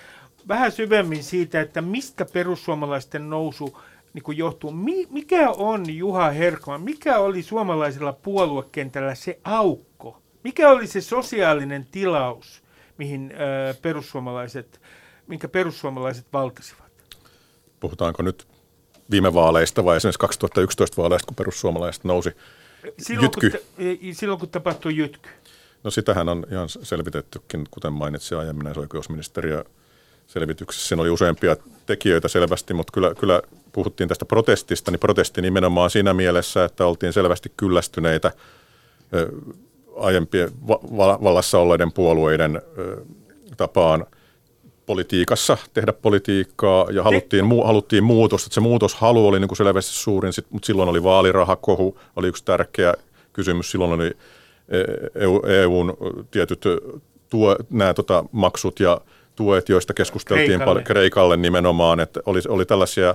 [0.49, 3.79] vähän syvemmin siitä, että mistä perussuomalaisten nousu
[4.15, 4.71] niin kuin johtuu.
[4.71, 10.23] Mi- mikä on Juha Herkman, mikä oli suomalaisella puoluekentällä se aukko?
[10.45, 12.63] Mikä oli se sosiaalinen tilaus,
[12.99, 14.81] mihin ö, perussuomalaiset,
[15.27, 16.87] minkä perussuomalaiset valtasivat?
[17.81, 18.47] Puhutaanko nyt
[19.11, 22.31] viime vaaleista vai esimerkiksi 2011 vaaleista, kun perussuomalaiset nousi
[22.99, 23.51] Silloin, jytky?
[23.51, 25.29] kun, ta- silloin kun tapahtui jytky.
[25.85, 29.65] No sitähän on ihan selvitettykin, kuten mainitsin aiemmin oikeusministeriö
[30.27, 30.89] selvityksessä.
[30.89, 31.57] Siinä oli useampia
[31.87, 37.13] tekijöitä selvästi, mutta kyllä, kyllä puhuttiin tästä protestista, niin protesti nimenomaan siinä mielessä, että oltiin
[37.13, 38.33] selvästi kyllästyneitä
[39.97, 42.63] aiempien va- va- vallassa olleiden puolueiden
[43.57, 44.07] tapaan
[44.87, 48.47] politiikassa, tehdä politiikkaa ja haluttiin, mu, haluttiin muutosta.
[48.47, 52.45] Että se muutoshalu oli niin kuin selvästi suurin, sit, mutta silloin oli vaalirahakohu, oli yksi
[52.45, 52.95] tärkeä
[53.33, 53.71] kysymys.
[53.71, 54.17] Silloin oli
[55.15, 55.97] EU, EUn
[56.31, 56.65] tietyt
[57.31, 59.01] tuo, nämä tota, maksut ja
[59.37, 60.65] tuet, joista keskusteltiin Kreikalle.
[60.65, 63.15] paljon Kreikalle nimenomaan, että oli, oli tällaisia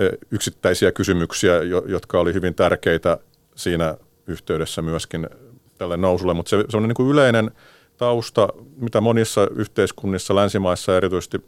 [0.00, 3.18] ö, yksittäisiä kysymyksiä, jo- jotka oli hyvin tärkeitä
[3.54, 3.96] siinä
[4.26, 5.28] yhteydessä myöskin
[5.78, 7.50] tälle nousulle, mutta se, se on niin kuin yleinen
[8.00, 11.44] tausta, mitä monissa yhteiskunnissa, länsimaissa erityisesti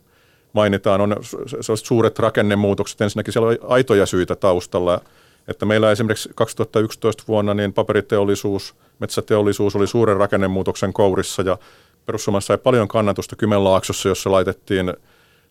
[0.52, 3.00] mainitaan, on sellaiset suuret rakennemuutokset.
[3.00, 5.00] Ensinnäkin siellä on aitoja syitä taustalla,
[5.48, 11.58] että meillä esimerkiksi 2011 vuonna niin paperiteollisuus, metsäteollisuus oli suuren rakennemuutoksen kourissa ja
[12.06, 14.94] perussuomalaiset sai paljon kannatusta Kymenlaaksossa, jossa laitettiin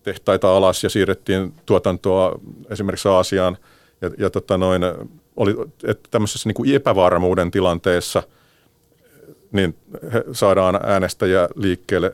[0.03, 2.39] tehtaita alas ja siirrettiin tuotantoa
[2.69, 3.57] esimerkiksi Aasiaan.
[4.01, 4.81] Ja, ja tota noin,
[5.37, 8.23] oli, että tämmöisessä niin kuin epävarmuuden tilanteessa
[9.51, 9.75] niin
[10.31, 12.13] saadaan äänestäjä liikkeelle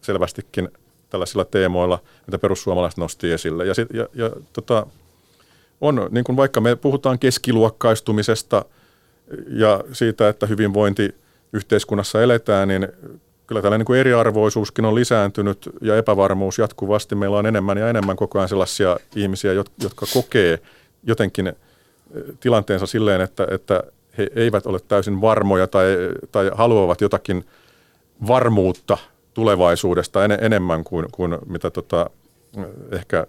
[0.00, 0.68] selvästikin
[1.10, 3.66] tällaisilla teemoilla, mitä perussuomalaiset nosti esille.
[3.66, 4.86] Ja, sit, ja, ja tota,
[5.80, 8.64] on, niin kuin vaikka me puhutaan keskiluokkaistumisesta
[9.48, 11.14] ja siitä, että hyvinvointi
[11.52, 12.88] yhteiskunnassa eletään, niin
[13.46, 17.14] kyllä tällainen niin kuin eriarvoisuuskin on lisääntynyt ja epävarmuus jatkuvasti.
[17.14, 20.58] Meillä on enemmän ja enemmän koko ajan sellaisia ihmisiä, jot- jotka kokee
[21.02, 21.54] jotenkin eh,
[22.40, 23.82] tilanteensa silleen, että, että
[24.18, 25.86] he eivät ole täysin varmoja tai,
[26.32, 27.44] tai haluavat jotakin
[28.26, 28.98] varmuutta
[29.34, 32.10] tulevaisuudesta en, enemmän kuin, kuin mitä tota,
[32.90, 33.26] ehkä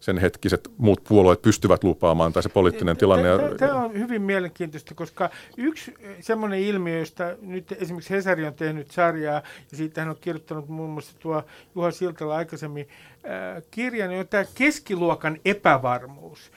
[0.00, 3.28] sen hetkiset muut puolueet pystyvät lupaamaan tai se poliittinen tilanne.
[3.58, 9.42] Tämä on hyvin mielenkiintoista, koska yksi semmoinen ilmiö, josta nyt esimerkiksi Hesari on tehnyt sarjaa,
[9.70, 11.42] ja siitä hän on kirjoittanut muun muassa tuo
[11.74, 12.88] Juha Siltala aikaisemmin
[13.24, 16.50] äh, kirjan, on tämä keskiluokan epävarmuus.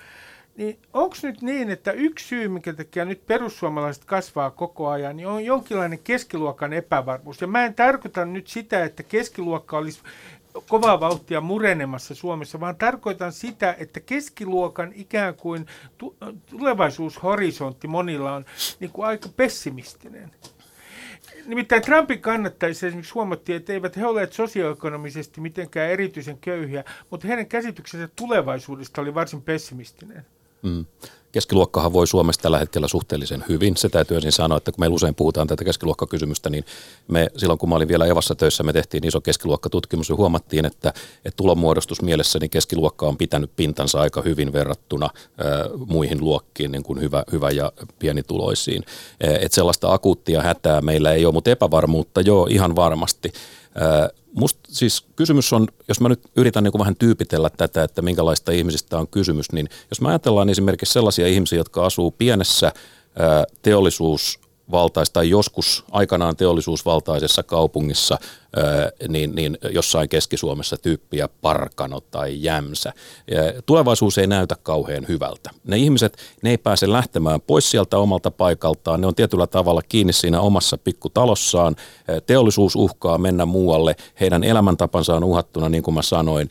[0.55, 5.27] Niin onko nyt niin, että yksi syy, minkä takia nyt perussuomalaiset kasvaa koko ajan, niin
[5.27, 7.41] on jonkinlainen keskiluokan epävarmuus.
[7.41, 10.01] Ja mä en tarkoita nyt sitä, että keskiluokka olisi
[10.67, 15.65] kovaa vauhtia murenemassa Suomessa, vaan tarkoitan sitä, että keskiluokan ikään kuin
[15.97, 16.15] tu-
[16.49, 18.45] tulevaisuushorisontti monilla on
[18.79, 20.31] niin kuin aika pessimistinen.
[21.45, 27.47] Nimittäin Trumpin kannattajissa esimerkiksi huomattiin, että eivät he olleet sosioekonomisesti mitenkään erityisen köyhiä, mutta heidän
[27.47, 30.25] käsityksensä tulevaisuudesta oli varsin pessimistinen.
[30.63, 30.85] Mm.
[31.31, 33.77] Keskiluokkahan voi Suomessa tällä hetkellä suhteellisen hyvin.
[33.77, 36.65] Se täytyy ensin sanoa, että kun meillä usein puhutaan tätä keskiluokkakysymystä, niin
[37.07, 40.89] me silloin kun mä olin vielä Evassa töissä, me tehtiin iso keskiluokkatutkimus ja huomattiin, että,
[41.25, 45.09] että tulonmuodostus mielessä niin keskiluokka on pitänyt pintansa aika hyvin verrattuna ä,
[45.85, 48.83] muihin luokkiin, niin kuin hyvä, hyvä ja pienituloisiin.
[49.19, 53.33] Että sellaista akuuttia hätää meillä ei ole, mutta epävarmuutta joo, ihan varmasti.
[54.33, 58.97] Musta siis kysymys on, jos mä nyt yritän niin vähän tyypitellä tätä, että minkälaista ihmisistä
[58.97, 62.71] on kysymys, niin jos mä ajatellaan esimerkiksi sellaisia ihmisiä, jotka asuu pienessä
[63.61, 68.17] teollisuusvaltaisessa tai joskus aikanaan teollisuusvaltaisessa kaupungissa,
[69.07, 72.93] niin, niin jossain Keski-Suomessa tyyppiä Parkano tai Jämsä.
[73.65, 75.49] Tulevaisuus ei näytä kauhean hyvältä.
[75.63, 80.13] Ne ihmiset, ne ei pääse lähtemään pois sieltä omalta paikaltaan, ne on tietyllä tavalla kiinni
[80.13, 81.75] siinä omassa pikkutalossaan,
[82.25, 86.49] teollisuus uhkaa mennä muualle, heidän elämäntapansa on uhattuna, niin kuin mä sanoin,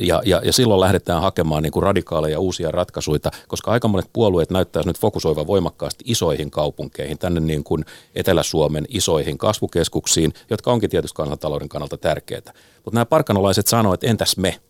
[0.00, 4.50] ja, ja, ja silloin lähdetään hakemaan niin kuin radikaaleja uusia ratkaisuja, koska aika monet puolueet
[4.50, 11.17] näyttävät nyt fokusoivan voimakkaasti isoihin kaupunkeihin, tänne niin kuin Etelä-Suomen isoihin kasvukeskuksiin, jotka onkin tietysti
[11.18, 12.52] kansantalouden kannalta tärkeitä.
[12.84, 14.60] Mutta nämä parkanolaiset sanoivat, että entäs me?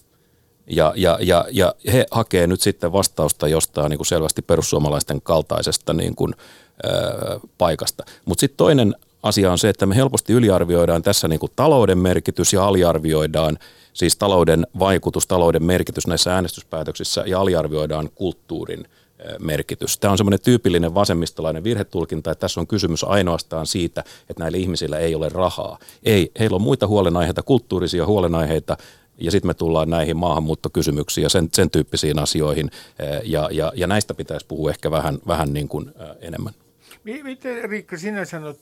[0.66, 5.92] Ja, ja, ja, ja he hakee nyt sitten vastausta jostain niin kuin selvästi perussuomalaisten kaltaisesta
[5.92, 6.34] niin kuin,
[6.82, 6.92] ää,
[7.58, 8.04] paikasta.
[8.24, 12.52] Mutta sitten toinen asia on se, että me helposti yliarvioidaan tässä niin kuin talouden merkitys
[12.52, 13.58] ja aliarvioidaan
[13.92, 18.88] siis talouden vaikutus, talouden merkitys näissä äänestyspäätöksissä ja aliarvioidaan kulttuurin
[19.38, 19.98] merkitys.
[19.98, 24.98] Tämä on semmoinen tyypillinen vasemmistolainen virhetulkinta, että tässä on kysymys ainoastaan siitä, että näillä ihmisillä
[24.98, 25.78] ei ole rahaa.
[26.02, 28.76] Ei, heillä on muita huolenaiheita, kulttuurisia huolenaiheita,
[29.20, 32.70] ja sitten me tullaan näihin maahanmuuttokysymyksiin ja sen, sen tyyppisiin asioihin,
[33.24, 36.52] ja, ja, ja näistä pitäisi puhua ehkä vähän, vähän niin kuin, enemmän.
[37.22, 38.56] Miten Riikka sinä sanot,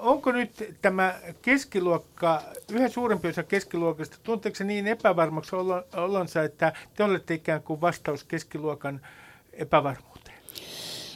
[0.00, 2.42] onko nyt tämä keskiluokka,
[2.72, 5.56] yhä suurempi osa keskiluokasta, tunteeko se niin epävarmaksi
[5.96, 9.00] olonsa, että te olette ikään kuin vastaus keskiluokan
[9.60, 10.38] epävarmuuteen?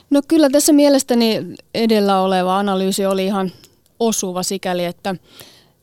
[0.09, 1.41] No kyllä tässä mielestäni
[1.73, 3.51] edellä oleva analyysi oli ihan
[3.99, 5.15] osuva sikäli, että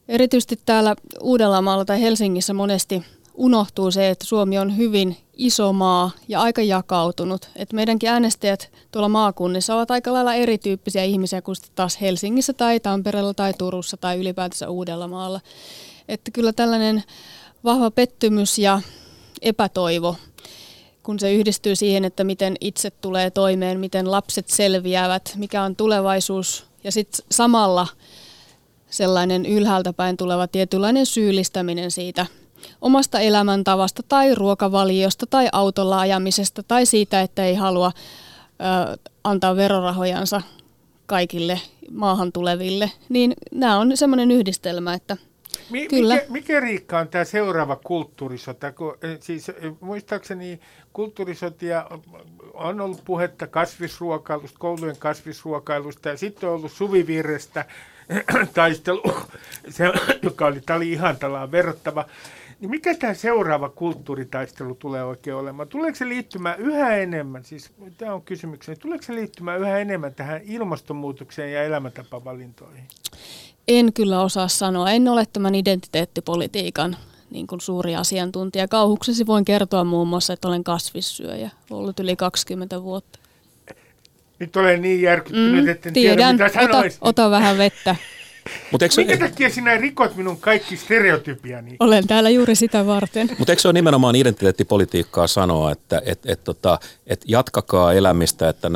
[0.08, 3.02] erityisesti täällä Uudellamaalla tai Helsingissä monesti
[3.34, 7.48] unohtuu se, että Suomi on hyvin iso maa ja aika jakautunut.
[7.56, 13.34] Et meidänkin äänestäjät tuolla maakunnissa ovat aika lailla erityyppisiä ihmisiä kuin taas Helsingissä tai Tampereella
[13.34, 15.40] tai Turussa tai ylipäätänsä Uudellamaalla.
[16.08, 17.02] Että kyllä tällainen
[17.64, 18.80] vahva pettymys ja
[19.42, 20.16] epätoivo,
[21.02, 26.66] kun se yhdistyy siihen, että miten itse tulee toimeen, miten lapset selviävät, mikä on tulevaisuus
[26.84, 27.86] ja sitten samalla
[28.90, 32.26] sellainen ylhäältä päin tuleva tietynlainen syyllistäminen siitä–
[32.80, 37.92] omasta elämäntavasta tai ruokavaliosta tai autolla ajamisesta tai siitä, että ei halua
[38.96, 40.42] ö, antaa verorahojansa
[41.06, 45.16] kaikille maahan tuleville, niin nämä on semmoinen yhdistelmä, että
[45.70, 46.14] Mi- Kyllä.
[46.14, 48.72] Mikä, mikä Riikka on tämä seuraava kulttuurisota?
[48.72, 49.46] Kun, siis,
[49.80, 50.60] muistaakseni
[50.92, 51.86] kulttuurisotia
[52.54, 57.64] on ollut puhetta kasvisruokailusta, koulujen kasvisruokailusta ja sitten on ollut suvivirrestä
[58.54, 59.02] taistelu,
[59.68, 59.84] se,
[60.22, 61.16] joka oli, tämä oli ihan
[61.50, 62.04] verrattava.
[62.60, 65.68] Niin mikä tämä seuraava kulttuuritaistelu tulee oikein olemaan?
[65.68, 70.40] Tuleeko se liittymään yhä enemmän, siis tämä on kysymykseni, tuleeko se liittymään yhä enemmän tähän
[70.44, 72.84] ilmastonmuutokseen ja elämäntapavalintoihin?
[73.68, 74.90] En kyllä osaa sanoa.
[74.90, 76.96] En ole tämän identiteettipolitiikan
[77.30, 78.68] niin kuin suuri asiantuntija.
[78.68, 83.18] Kauhuksesi voin kertoa muun muassa, että olen kasvissyöjä, ollut yli 20 vuotta.
[84.38, 86.36] Nyt olen niin järkyttynyt, mm, että en tiedän.
[86.36, 87.96] tiedä mitä ota, ota vähän vettä.
[88.70, 91.76] Mut eikö, Minkä takia sinä rikot minun kaikki stereotypiani?
[91.80, 93.30] Olen täällä juuri sitä varten.
[93.38, 98.70] Mutta eikö se ole nimenomaan identiteettipolitiikkaa sanoa, että et, et, tota, et jatkakaa elämistä, että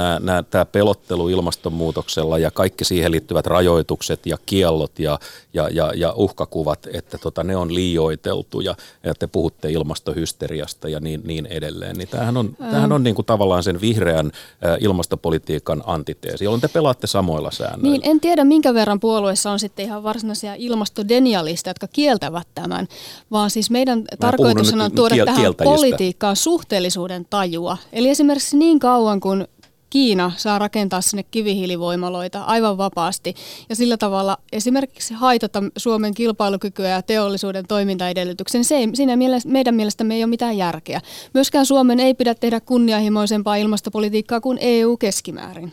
[0.50, 5.18] tämä pelottelu ilmastonmuutoksella ja kaikki siihen liittyvät rajoitukset ja kiellot ja,
[5.52, 8.74] ja, ja, ja uhkakuvat, että tota, ne on liioiteltuja
[9.04, 11.96] ja te puhutte ilmastohysteriasta ja niin, niin edelleen.
[11.96, 12.70] Niin tämähän on, ähm.
[12.70, 14.32] tämähän on niinku tavallaan sen vihreän
[14.80, 17.90] ilmastopolitiikan antiteesi, jolloin te pelaatte samoilla säännöillä.
[17.90, 22.88] Niin, en tiedä minkä verran puolueessa on sitten ihan varsinaisia ilmastodenialisteja, jotka kieltävät tämän,
[23.30, 27.76] vaan siis meidän tarkoituksena on tuoda kiel- tähän politiikkaan suhteellisuuden tajua.
[27.92, 29.46] Eli esimerkiksi niin kauan kun
[29.90, 33.34] Kiina saa rakentaa sinne kivihiilivoimaloita aivan vapaasti
[33.68, 38.64] ja sillä tavalla esimerkiksi haitata Suomen kilpailukykyä ja teollisuuden toimintaedellytyksen.
[38.64, 41.00] Se ei, siinä mielessä, meidän mielestämme ei ole mitään järkeä.
[41.34, 45.72] Myöskään Suomen ei pidä tehdä kunnianhimoisempaa ilmastopolitiikkaa kuin EU keskimäärin.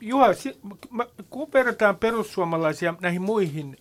[0.00, 0.26] Juha,
[1.30, 3.76] kun verrataan perussuomalaisia näihin muihin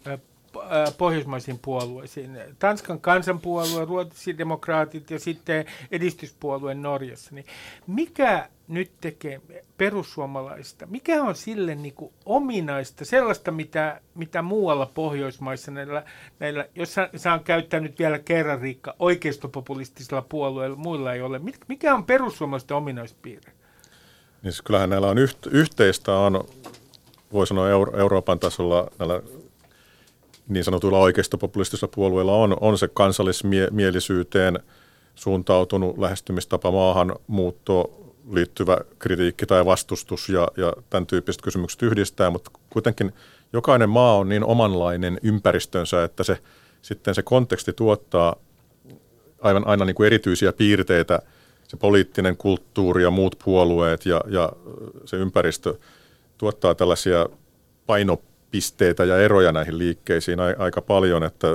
[0.97, 7.45] pohjoismaisiin puolueisiin, Tanskan kansanpuolue, ruotsidemokraatit ja sitten edistyspuolue Norjassa, niin
[7.87, 9.41] mikä nyt tekee
[9.77, 16.03] perussuomalaista, mikä on sille niin kuin ominaista, sellaista, mitä, mitä muualla Pohjoismaissa näillä,
[16.39, 22.05] näillä jos saan käyttää nyt vielä kerran Riikka, oikeistopopulistisilla puolueilla, muilla ei ole, mikä on
[22.05, 23.51] perussuomalaisten ominaispiirre?
[24.41, 26.43] Niin siis kyllähän näillä on yht, yhteistä on,
[27.33, 29.21] voi sanoa Euro, Euroopan tasolla näillä
[30.47, 34.59] niin sanotuilla oikeistopopulistisilla puolueilla on, on se kansallismielisyyteen
[35.15, 43.13] suuntautunut lähestymistapa maahanmuuttoon liittyvä kritiikki tai vastustus ja, ja tämän tyyppiset kysymykset yhdistää, mutta kuitenkin
[43.53, 46.37] jokainen maa on niin omanlainen ympäristönsä, että se
[46.81, 48.35] sitten se konteksti tuottaa
[49.41, 51.19] aivan aina niin kuin erityisiä piirteitä–
[51.67, 54.53] se poliittinen kulttuuri ja muut puolueet ja, ja
[55.05, 55.75] se ympäristö
[56.37, 57.25] tuottaa tällaisia
[57.85, 61.47] painopisteitä ja eroja näihin liikkeisiin aika paljon, että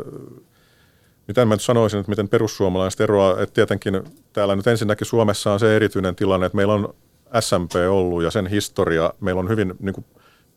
[1.29, 4.03] mitä mä nyt sanoisin, että miten perussuomalaiset eroaa, että tietenkin
[4.33, 6.95] täällä nyt ensinnäkin Suomessa on se erityinen tilanne, että meillä on
[7.41, 10.05] SMP ollut ja sen historia, meillä on hyvin niin kuin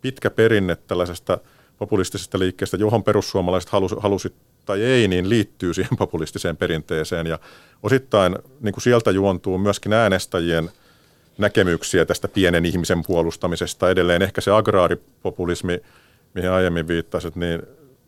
[0.01, 1.37] pitkä perinne tällaisesta
[1.77, 4.33] populistisesta liikkeestä, johon perussuomalaiset halusi, halusi
[4.65, 7.27] tai ei, niin liittyy siihen populistiseen perinteeseen.
[7.27, 7.39] Ja
[7.83, 10.69] osittain niin kuin sieltä juontuu myöskin äänestäjien
[11.37, 13.89] näkemyksiä tästä pienen ihmisen puolustamisesta.
[13.89, 15.81] Edelleen ehkä se agraaripopulismi,
[16.33, 17.61] mihin aiemmin viittasit, niin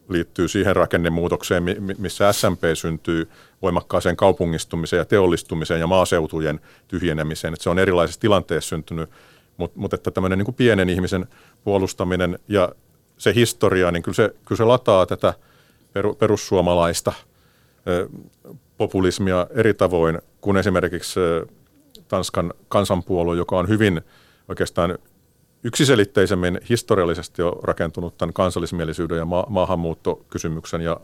[0.09, 1.63] liittyy siihen rakennemuutokseen,
[1.97, 3.29] missä SMP syntyy
[3.61, 7.53] voimakkaaseen kaupungistumiseen ja teollistumiseen ja maaseutujen tyhjenemiseen.
[7.53, 9.09] Että se on erilaisessa tilanteessa syntynyt,
[9.57, 11.27] mutta, mutta että tämmöinen niin pienen ihmisen
[11.63, 12.71] puolustaminen ja
[13.17, 15.33] se historia, niin kyllä se, kyllä se lataa tätä
[16.19, 17.13] perussuomalaista
[18.77, 21.19] populismia eri tavoin kuin esimerkiksi
[22.07, 24.01] Tanskan kansanpuolue, joka on hyvin
[24.47, 24.97] oikeastaan
[25.63, 30.99] yksiselitteisemmin historiallisesti jo rakentunut tämän kansallismielisyyden ja ma- maahanmuuttokysymyksen ja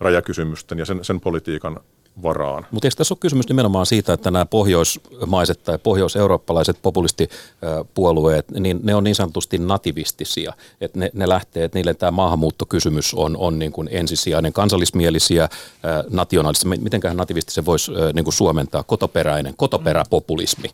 [0.00, 1.80] rajakysymysten ja sen, sen politiikan
[2.22, 2.66] varaan.
[2.70, 8.94] Mutta eikö tässä ole kysymys nimenomaan siitä, että nämä pohjoismaiset tai pohjoiseurooppalaiset populistipuolueet, niin ne
[8.94, 10.52] on niin sanotusti nativistisia.
[10.80, 15.48] Että ne, ne lähtee, että niille tämä maahanmuuttokysymys on, on niin kuin ensisijainen kansallismielisiä,
[16.10, 20.68] nationalistisia, mitenköhän nativisti se voisi niin kuin suomentaa, kotoperäinen, kotoperäpopulismi.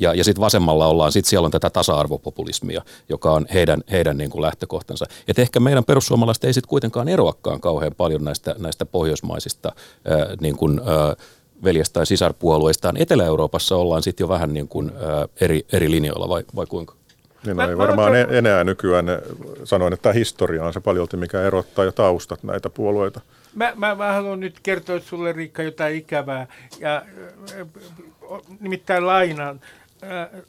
[0.00, 4.30] Ja, ja sitten vasemmalla ollaan, sitten siellä on tätä tasa-arvopopulismia, joka on heidän, heidän niin
[4.30, 5.06] kuin lähtökohtansa.
[5.28, 9.72] Et ehkä meidän perussuomalaiset ei sitten kuitenkaan eroakaan kauhean paljon näistä, näistä pohjoismaisista
[10.04, 11.16] ää, niin kuin, ää,
[11.64, 12.96] veljes- tai sisarpuolueistaan.
[12.96, 16.94] Etelä-Euroopassa ollaan sitten jo vähän niin kuin, ää, eri, eri linjoilla, vai, vai kuinka?
[17.46, 19.06] Niin, no, ei varmaan enää nykyään
[19.64, 23.20] sanoin, että historia on se paljolti, mikä erottaa jo taustat näitä puolueita.
[23.54, 26.46] Mä, mä, mä haluan nyt kertoa sulle, Riikka, jotain ikävää.
[26.80, 27.02] Ja
[28.60, 29.60] nimittäin lainaan.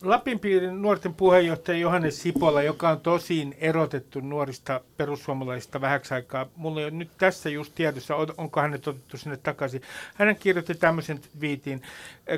[0.02, 6.46] Lapin piirin nuorten puheenjohtaja Johannes Sipola, joka on tosin erotettu nuorista perussuomalaisista vähäksi aikaa.
[6.56, 9.82] Mulla ole nyt tässä just tiedossa, onko hänet otettu sinne takaisin.
[10.16, 11.82] Hän kirjoitti tämmöisen viitin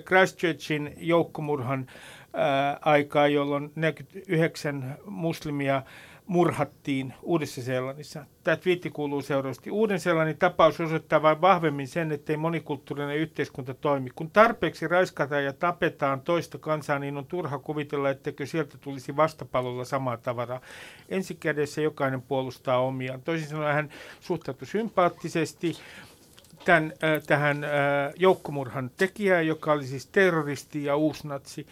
[0.06, 1.88] Christchurchin joukkomurhan
[2.82, 5.82] aikaa, jolloin 49 muslimia
[6.28, 8.26] murhattiin Uudessa-Seelannissa.
[8.44, 9.72] Tämä twiitti kuuluu seuraavasti.
[9.72, 14.10] Uuden-Seelannin tapaus osoittaa vain vahvemmin sen, ettei monikulttuurinen yhteiskunta toimi.
[14.16, 19.86] Kun tarpeeksi raiskataan ja tapetaan toista kansaa, niin on turha kuvitella, etteikö sieltä tulisi vastapallolla
[19.86, 20.62] samaa tavaraa.
[21.10, 23.22] Ensi kädessä jokainen puolustaa omiaan.
[23.22, 25.78] Toisin sanoen hän suhtautui sympaattisesti
[26.66, 27.70] tämän, äh, tähän äh,
[28.16, 31.68] joukkomurhan tekijään, joka oli siis terroristi ja uusnatsi.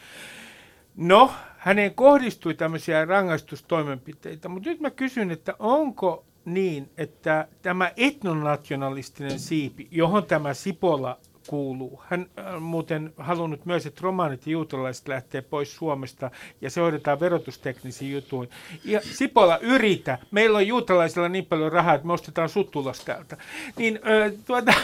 [0.96, 9.38] No, häneen kohdistui tämmöisiä rangaistustoimenpiteitä, mutta nyt mä kysyn, että onko niin, että tämä etnonationalistinen
[9.38, 12.02] siipi, johon tämä Sipola kuuluu.
[12.06, 16.30] Hän on muuten halunnut myös, että romaanit ja juutalaiset lähtee pois Suomesta
[16.60, 18.48] ja se hoidetaan verotusteknisiin jutuin.
[18.84, 20.18] Ja Sipola, yritä.
[20.30, 23.36] Meillä on juutalaisilla niin paljon rahaa, että me ostetaan sut ulos täältä.
[23.76, 24.74] Niin äh, tuota,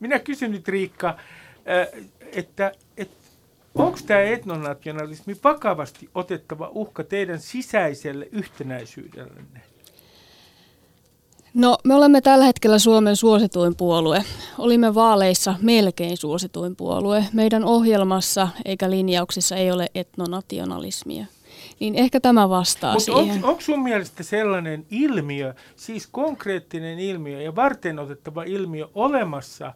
[0.00, 3.19] minä kysyn nyt Riikka, äh, että, että
[3.74, 9.60] Onko tämä etnonationalismi vakavasti otettava uhka teidän sisäiselle yhtenäisyydellenne?
[11.54, 14.24] No, me olemme tällä hetkellä Suomen suosituin puolue.
[14.58, 17.24] Olimme vaaleissa melkein suosituin puolue.
[17.32, 21.26] Meidän ohjelmassa eikä linjauksissa ei ole etnonationalismia.
[21.80, 23.34] Niin ehkä tämä vastaa Mut siihen.
[23.34, 29.74] Onko, onko sun mielestä sellainen ilmiö, siis konkreettinen ilmiö ja varten otettava ilmiö olemassa,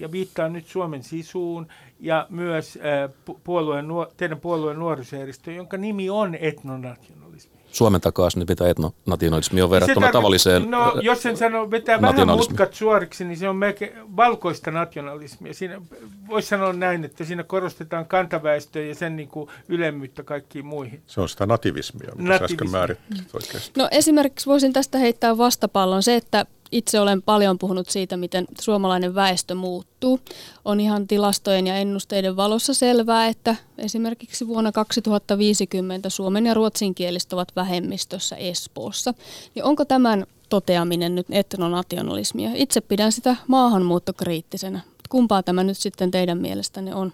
[0.00, 1.66] ja viittaan nyt Suomen sisuun
[2.00, 3.10] ja myös äh,
[3.44, 3.86] puolueen,
[4.16, 7.60] teidän puolueen nuorisojärjestö, jonka nimi on etnonationalismi.
[7.72, 12.28] Suomen takaa nyt mitä etnonationalismi on verrattuna tarko- tavalliseen No jos sen sanoo, vetää vähän
[12.28, 15.54] mutkat suoriksi, niin se on melkein valkoista nationalismia.
[15.54, 15.80] Siinä
[16.28, 21.02] voisi sanoa näin, että siinä korostetaan kantaväestöä ja sen niin kuin ylemmyyttä kaikkiin muihin.
[21.06, 22.54] Se on sitä nativismia, mitä Nativismi.
[22.54, 23.76] äsken määrittelit.
[23.76, 29.14] No esimerkiksi voisin tästä heittää vastapallon se, että itse olen paljon puhunut siitä, miten suomalainen
[29.14, 30.20] väestö muuttuu.
[30.64, 37.48] On ihan tilastojen ja ennusteiden valossa selvää, että esimerkiksi vuonna 2050 suomen ja ruotsinkieliset ovat
[37.56, 39.14] vähemmistössä Espoossa.
[39.54, 42.50] Niin onko tämän toteaminen nyt etnonationalismia?
[42.54, 44.80] Itse pidän sitä maahanmuuttokriittisenä.
[45.08, 47.12] Kumpaa tämä nyt sitten teidän mielestänne on?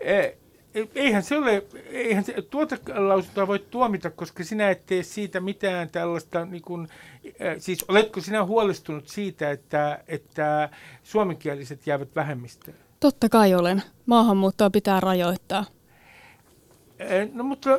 [0.00, 0.47] E-
[0.94, 5.90] eihän se ole, eihän se, tuota lausuntoa voi tuomita, koska sinä et tee siitä mitään
[5.90, 6.88] tällaista, niin kuin,
[7.58, 10.68] siis oletko sinä huolestunut siitä, että, että
[11.02, 12.76] suomenkieliset jäävät vähemmistöön?
[13.00, 13.82] Totta kai olen.
[14.06, 15.64] Maahanmuuttoa pitää rajoittaa.
[17.32, 17.70] No mutta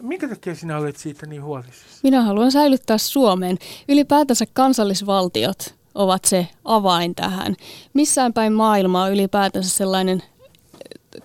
[0.00, 2.00] minkä takia sinä olet siitä niin huolissasi?
[2.02, 3.58] Minä haluan säilyttää Suomen.
[3.88, 7.54] Ylipäätänsä kansallisvaltiot ovat se avain tähän.
[7.92, 10.22] Missään päin maailmaa ylipäätänsä sellainen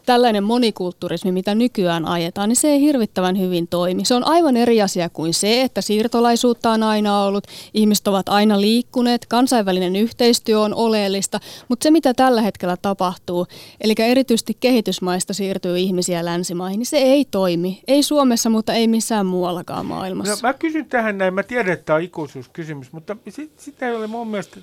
[0.06, 4.06] tällainen monikulttuurismi, mitä nykyään ajetaan, niin se ei hirvittävän hyvin toimi.
[4.06, 8.62] Se on aivan eri asia kuin se, että siirtolaisuutta on aina ollut, ihmiset ovat aina
[8.62, 13.48] liikkuneet, kansainvälinen yhteistyö on oleellista, mutta se mitä tällä hetkellä tapahtuu,
[13.82, 17.82] eli erityisesti kehitysmaista siirtyy ihmisiä länsimaihin, niin se ei toimi.
[17.88, 20.34] Ei Suomessa, mutta ei missään muuallakaan maailmassa.
[20.34, 23.18] No, mä kysyn tähän näin, mä tiedän, että tämä on ikuisuuskysymys, mutta
[23.58, 24.58] sitä ei ole mun mielestä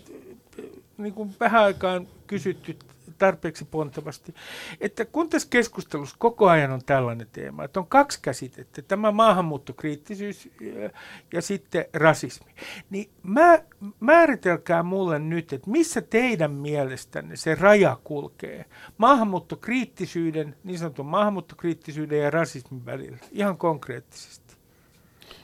[0.99, 2.77] niin kuin vähän aikaan kysytty
[3.19, 4.35] tarpeeksi pontevasti,
[4.81, 10.49] että kun tässä keskustelussa koko ajan on tällainen teema, että on kaksi käsitettä, tämä maahanmuuttokriittisyys
[10.61, 10.91] ja,
[11.33, 12.53] ja sitten rasismi,
[12.91, 13.59] niin mä,
[14.01, 18.65] määritelkää mulle nyt, että missä teidän mielestänne se raja kulkee
[18.99, 24.55] maahanmuuttokriittisyyden, niin sanotun maahanmuuttokriittisyyden ja rasismin välillä, ihan konkreettisesti.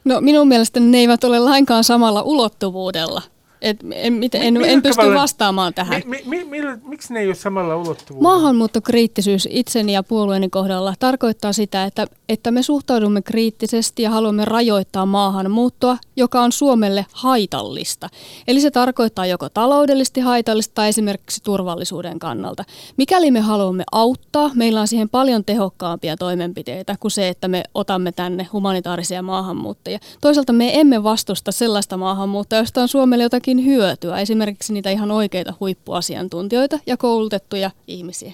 [0.05, 3.23] No minun mielestäni ne eivät ole lainkaan samalla ulottuvuudella.
[3.62, 6.02] Et en, en, en, en pysty vastaamaan tähän.
[6.04, 8.34] Mi, mi, mi, miksi ne ei ole samalla ulottuvuudella?
[8.34, 15.06] Maahanmuuttokriittisyys itseni ja puolueeni kohdalla tarkoittaa sitä, että, että me suhtaudumme kriittisesti ja haluamme rajoittaa
[15.06, 18.08] maahanmuuttoa, joka on Suomelle haitallista.
[18.48, 22.64] Eli se tarkoittaa joko taloudellisesti haitallista tai esimerkiksi turvallisuuden kannalta.
[22.96, 28.12] Mikäli me haluamme auttaa, meillä on siihen paljon tehokkaampia toimenpiteitä kuin se, että me otamme
[28.12, 29.98] tänne humanitaarisia maahanmuuttajia.
[30.20, 35.11] Toisaalta me emme vastusta sellaista maahanmuuttoa, josta on Suomelle jotakin jotakin hyötyä, esimerkiksi niitä ihan
[35.11, 38.32] oikeita huippuasiantuntijoita ja koulutettuja ihmisiä.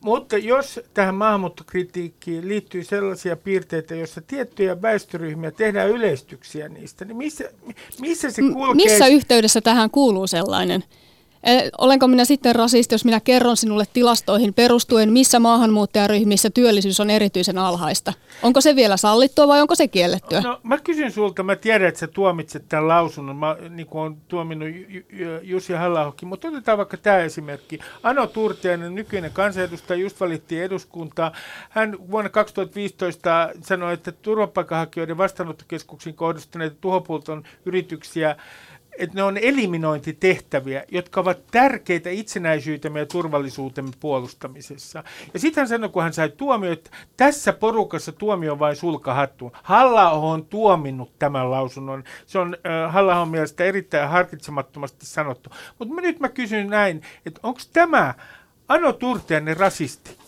[0.00, 7.44] Mutta jos tähän maahanmuuttokritiikkiin liittyy sellaisia piirteitä, joissa tiettyjä väestöryhmiä tehdään yleistyksiä niistä, niin missä,
[8.00, 8.74] missä se kulkee?
[8.74, 10.84] Missä yhteydessä tähän kuuluu sellainen?
[11.78, 17.58] Olenko minä sitten rasisti, jos minä kerron sinulle tilastoihin perustuen, missä maahanmuuttajaryhmissä työllisyys on erityisen
[17.58, 18.12] alhaista?
[18.42, 20.40] Onko se vielä sallittua vai onko se kiellettyä?
[20.40, 24.16] No, mä kysyn sulta, mä tiedän, että sä tuomitset tämän lausunnon, mä niin kuin on
[24.28, 24.68] tuominut
[25.42, 27.78] Jussi halla mutta otetaan vaikka tämä esimerkki.
[28.02, 31.32] Ano Turtiainen, nykyinen kansanedustaja, just valittiin eduskuntaa.
[31.70, 38.36] Hän vuonna 2015 sanoi, että turvapaikanhakijoiden vastaanottokeskuksiin kohdistuneita tuhopulton yrityksiä
[38.98, 45.04] että ne on eliminointitehtäviä, jotka ovat tärkeitä itsenäisyytemme ja turvallisuutemme puolustamisessa.
[45.34, 49.52] Ja sitten hän sanoi, kun hän sai tuomio, että tässä porukassa tuomio on vain sulkahattuun.
[49.62, 52.04] halla on tuominnut tämän lausunnon.
[52.26, 55.50] Se on äh, halla mielestä erittäin harkitsemattomasti sanottu.
[55.78, 58.14] Mutta nyt mä kysyn näin, että onko tämä
[58.68, 60.27] Ano Turtiainen rasisti?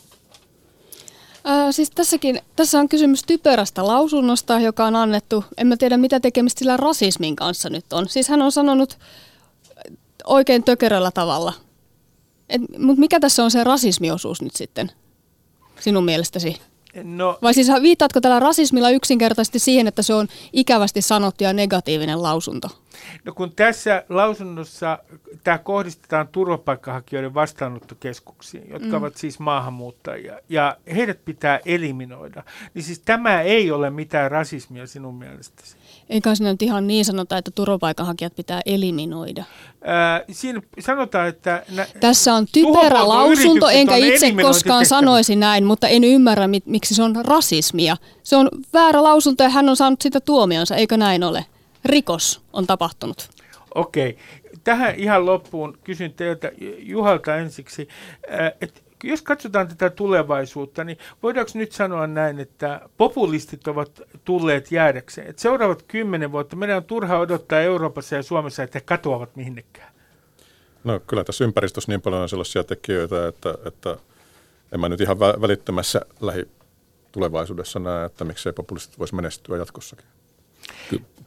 [1.45, 5.45] Ää, siis tässäkin, tässä on kysymys typerästä lausunnosta, joka on annettu.
[5.57, 8.09] En mä tiedä, mitä tekemistä sillä rasismin kanssa nyt on.
[8.09, 8.99] Siis hän on sanonut
[10.25, 11.53] oikein tökeröllä tavalla.
[12.79, 14.91] Mutta mikä tässä on se rasismiosuus nyt sitten
[15.81, 16.57] sinun mielestäsi?
[17.05, 22.23] No, Vai siis viittaatko tällä rasismilla yksinkertaisesti siihen, että se on ikävästi sanottu ja negatiivinen
[22.23, 22.69] lausunto?
[23.25, 24.99] No kun tässä lausunnossa
[25.45, 28.95] tämä kohdistetaan turvapaikkahakijoiden vastaanottokeskuksiin, jotka mm.
[28.95, 32.43] ovat siis maahanmuuttajia, ja heidät pitää eliminoida,
[32.75, 35.77] niin siis tämä ei ole mitään rasismia sinun mielestäsi.
[36.09, 39.45] Eikä sinä nyt ihan niin sanota, että turvapaikanhakijat pitää eliminoida.
[39.85, 41.63] Ää, siinä sanotaan, että...
[41.75, 47.03] Nä, Tässä on typerä lausunto, enkä itse koskaan sanoisi näin, mutta en ymmärrä, miksi se
[47.03, 47.97] on rasismia.
[48.23, 51.47] Se on väärä lausunto ja hän on saanut sitä tuomionsa, eikö näin ole?
[51.85, 53.31] Rikos on tapahtunut.
[53.75, 54.19] Okei.
[54.65, 57.89] Tähän ihan loppuun kysyn teiltä Juhalta ensiksi,
[58.33, 64.73] äh, että jos katsotaan tätä tulevaisuutta, niin voidaanko nyt sanoa näin, että populistit ovat tulleet
[64.73, 65.27] jäädäkseen?
[65.27, 69.93] Että seuraavat kymmenen vuotta meidän on turha odottaa Euroopassa ja Suomessa, että he katoavat minnekään.
[70.85, 73.97] No kyllä tässä ympäristössä niin paljon on sellaisia tekijöitä, että, että
[74.73, 80.07] en mä nyt ihan välittömässä lähitulevaisuudessa näe, että miksei populistit voisi menestyä jatkossakin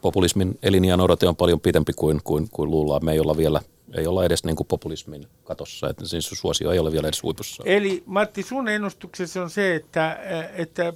[0.02, 3.06] populismin eliniän odote on paljon pitempi kuin, kuin, kuin luullaan.
[3.06, 3.62] Me ei olla vielä
[3.94, 7.64] ei olla edes niin kuin populismin katossa, että siis suosio ei ole vielä edes huipussa.
[7.66, 10.20] Eli Matti, sun ennustuksesi on se, että,
[10.56, 10.94] että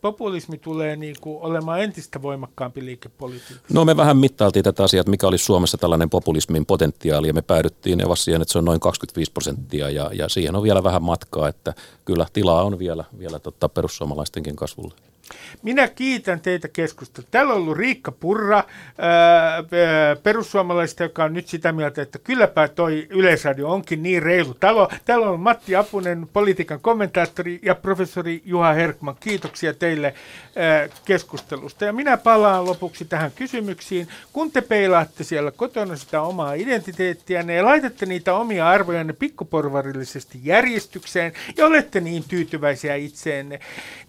[0.00, 3.74] populismi tulee niin kuin olemaan entistä voimakkaampi liikepolitiikassa?
[3.74, 7.42] No me vähän mittailtiin tätä asiaa, että mikä olisi Suomessa tällainen populismin potentiaali, ja me
[7.42, 11.02] päädyttiin Evas siihen, että se on noin 25 prosenttia, ja, ja siihen on vielä vähän
[11.02, 11.74] matkaa, että
[12.04, 14.94] kyllä tilaa on vielä, vielä totta perussuomalaistenkin kasvulle.
[15.62, 17.28] Minä kiitän teitä keskustelua.
[17.30, 18.56] Täällä on ollut Riikka Purra
[18.98, 19.64] ää,
[20.22, 24.88] perussuomalaisista, joka on nyt sitä mieltä, että kylläpä toi Yleisradio onkin niin reilu talo.
[25.04, 29.16] Täällä on Matti Apunen, politiikan kommentaattori ja professori Juha Herkman.
[29.20, 30.14] Kiitoksia teille
[30.56, 31.84] ää, keskustelusta.
[31.84, 34.08] Ja minä palaan lopuksi tähän kysymyksiin.
[34.32, 41.32] Kun te peilaatte siellä kotona sitä omaa identiteettiä ja laitatte niitä omia arvojanne pikkuporvarillisesti järjestykseen
[41.56, 43.60] ja olette niin tyytyväisiä itseenne,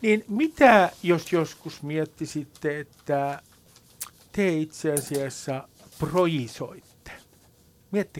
[0.01, 3.41] niin mitä jos joskus miettisitte, että
[4.31, 5.67] te itse asiassa
[5.99, 7.11] projisoitte.
[7.91, 8.11] Miettikää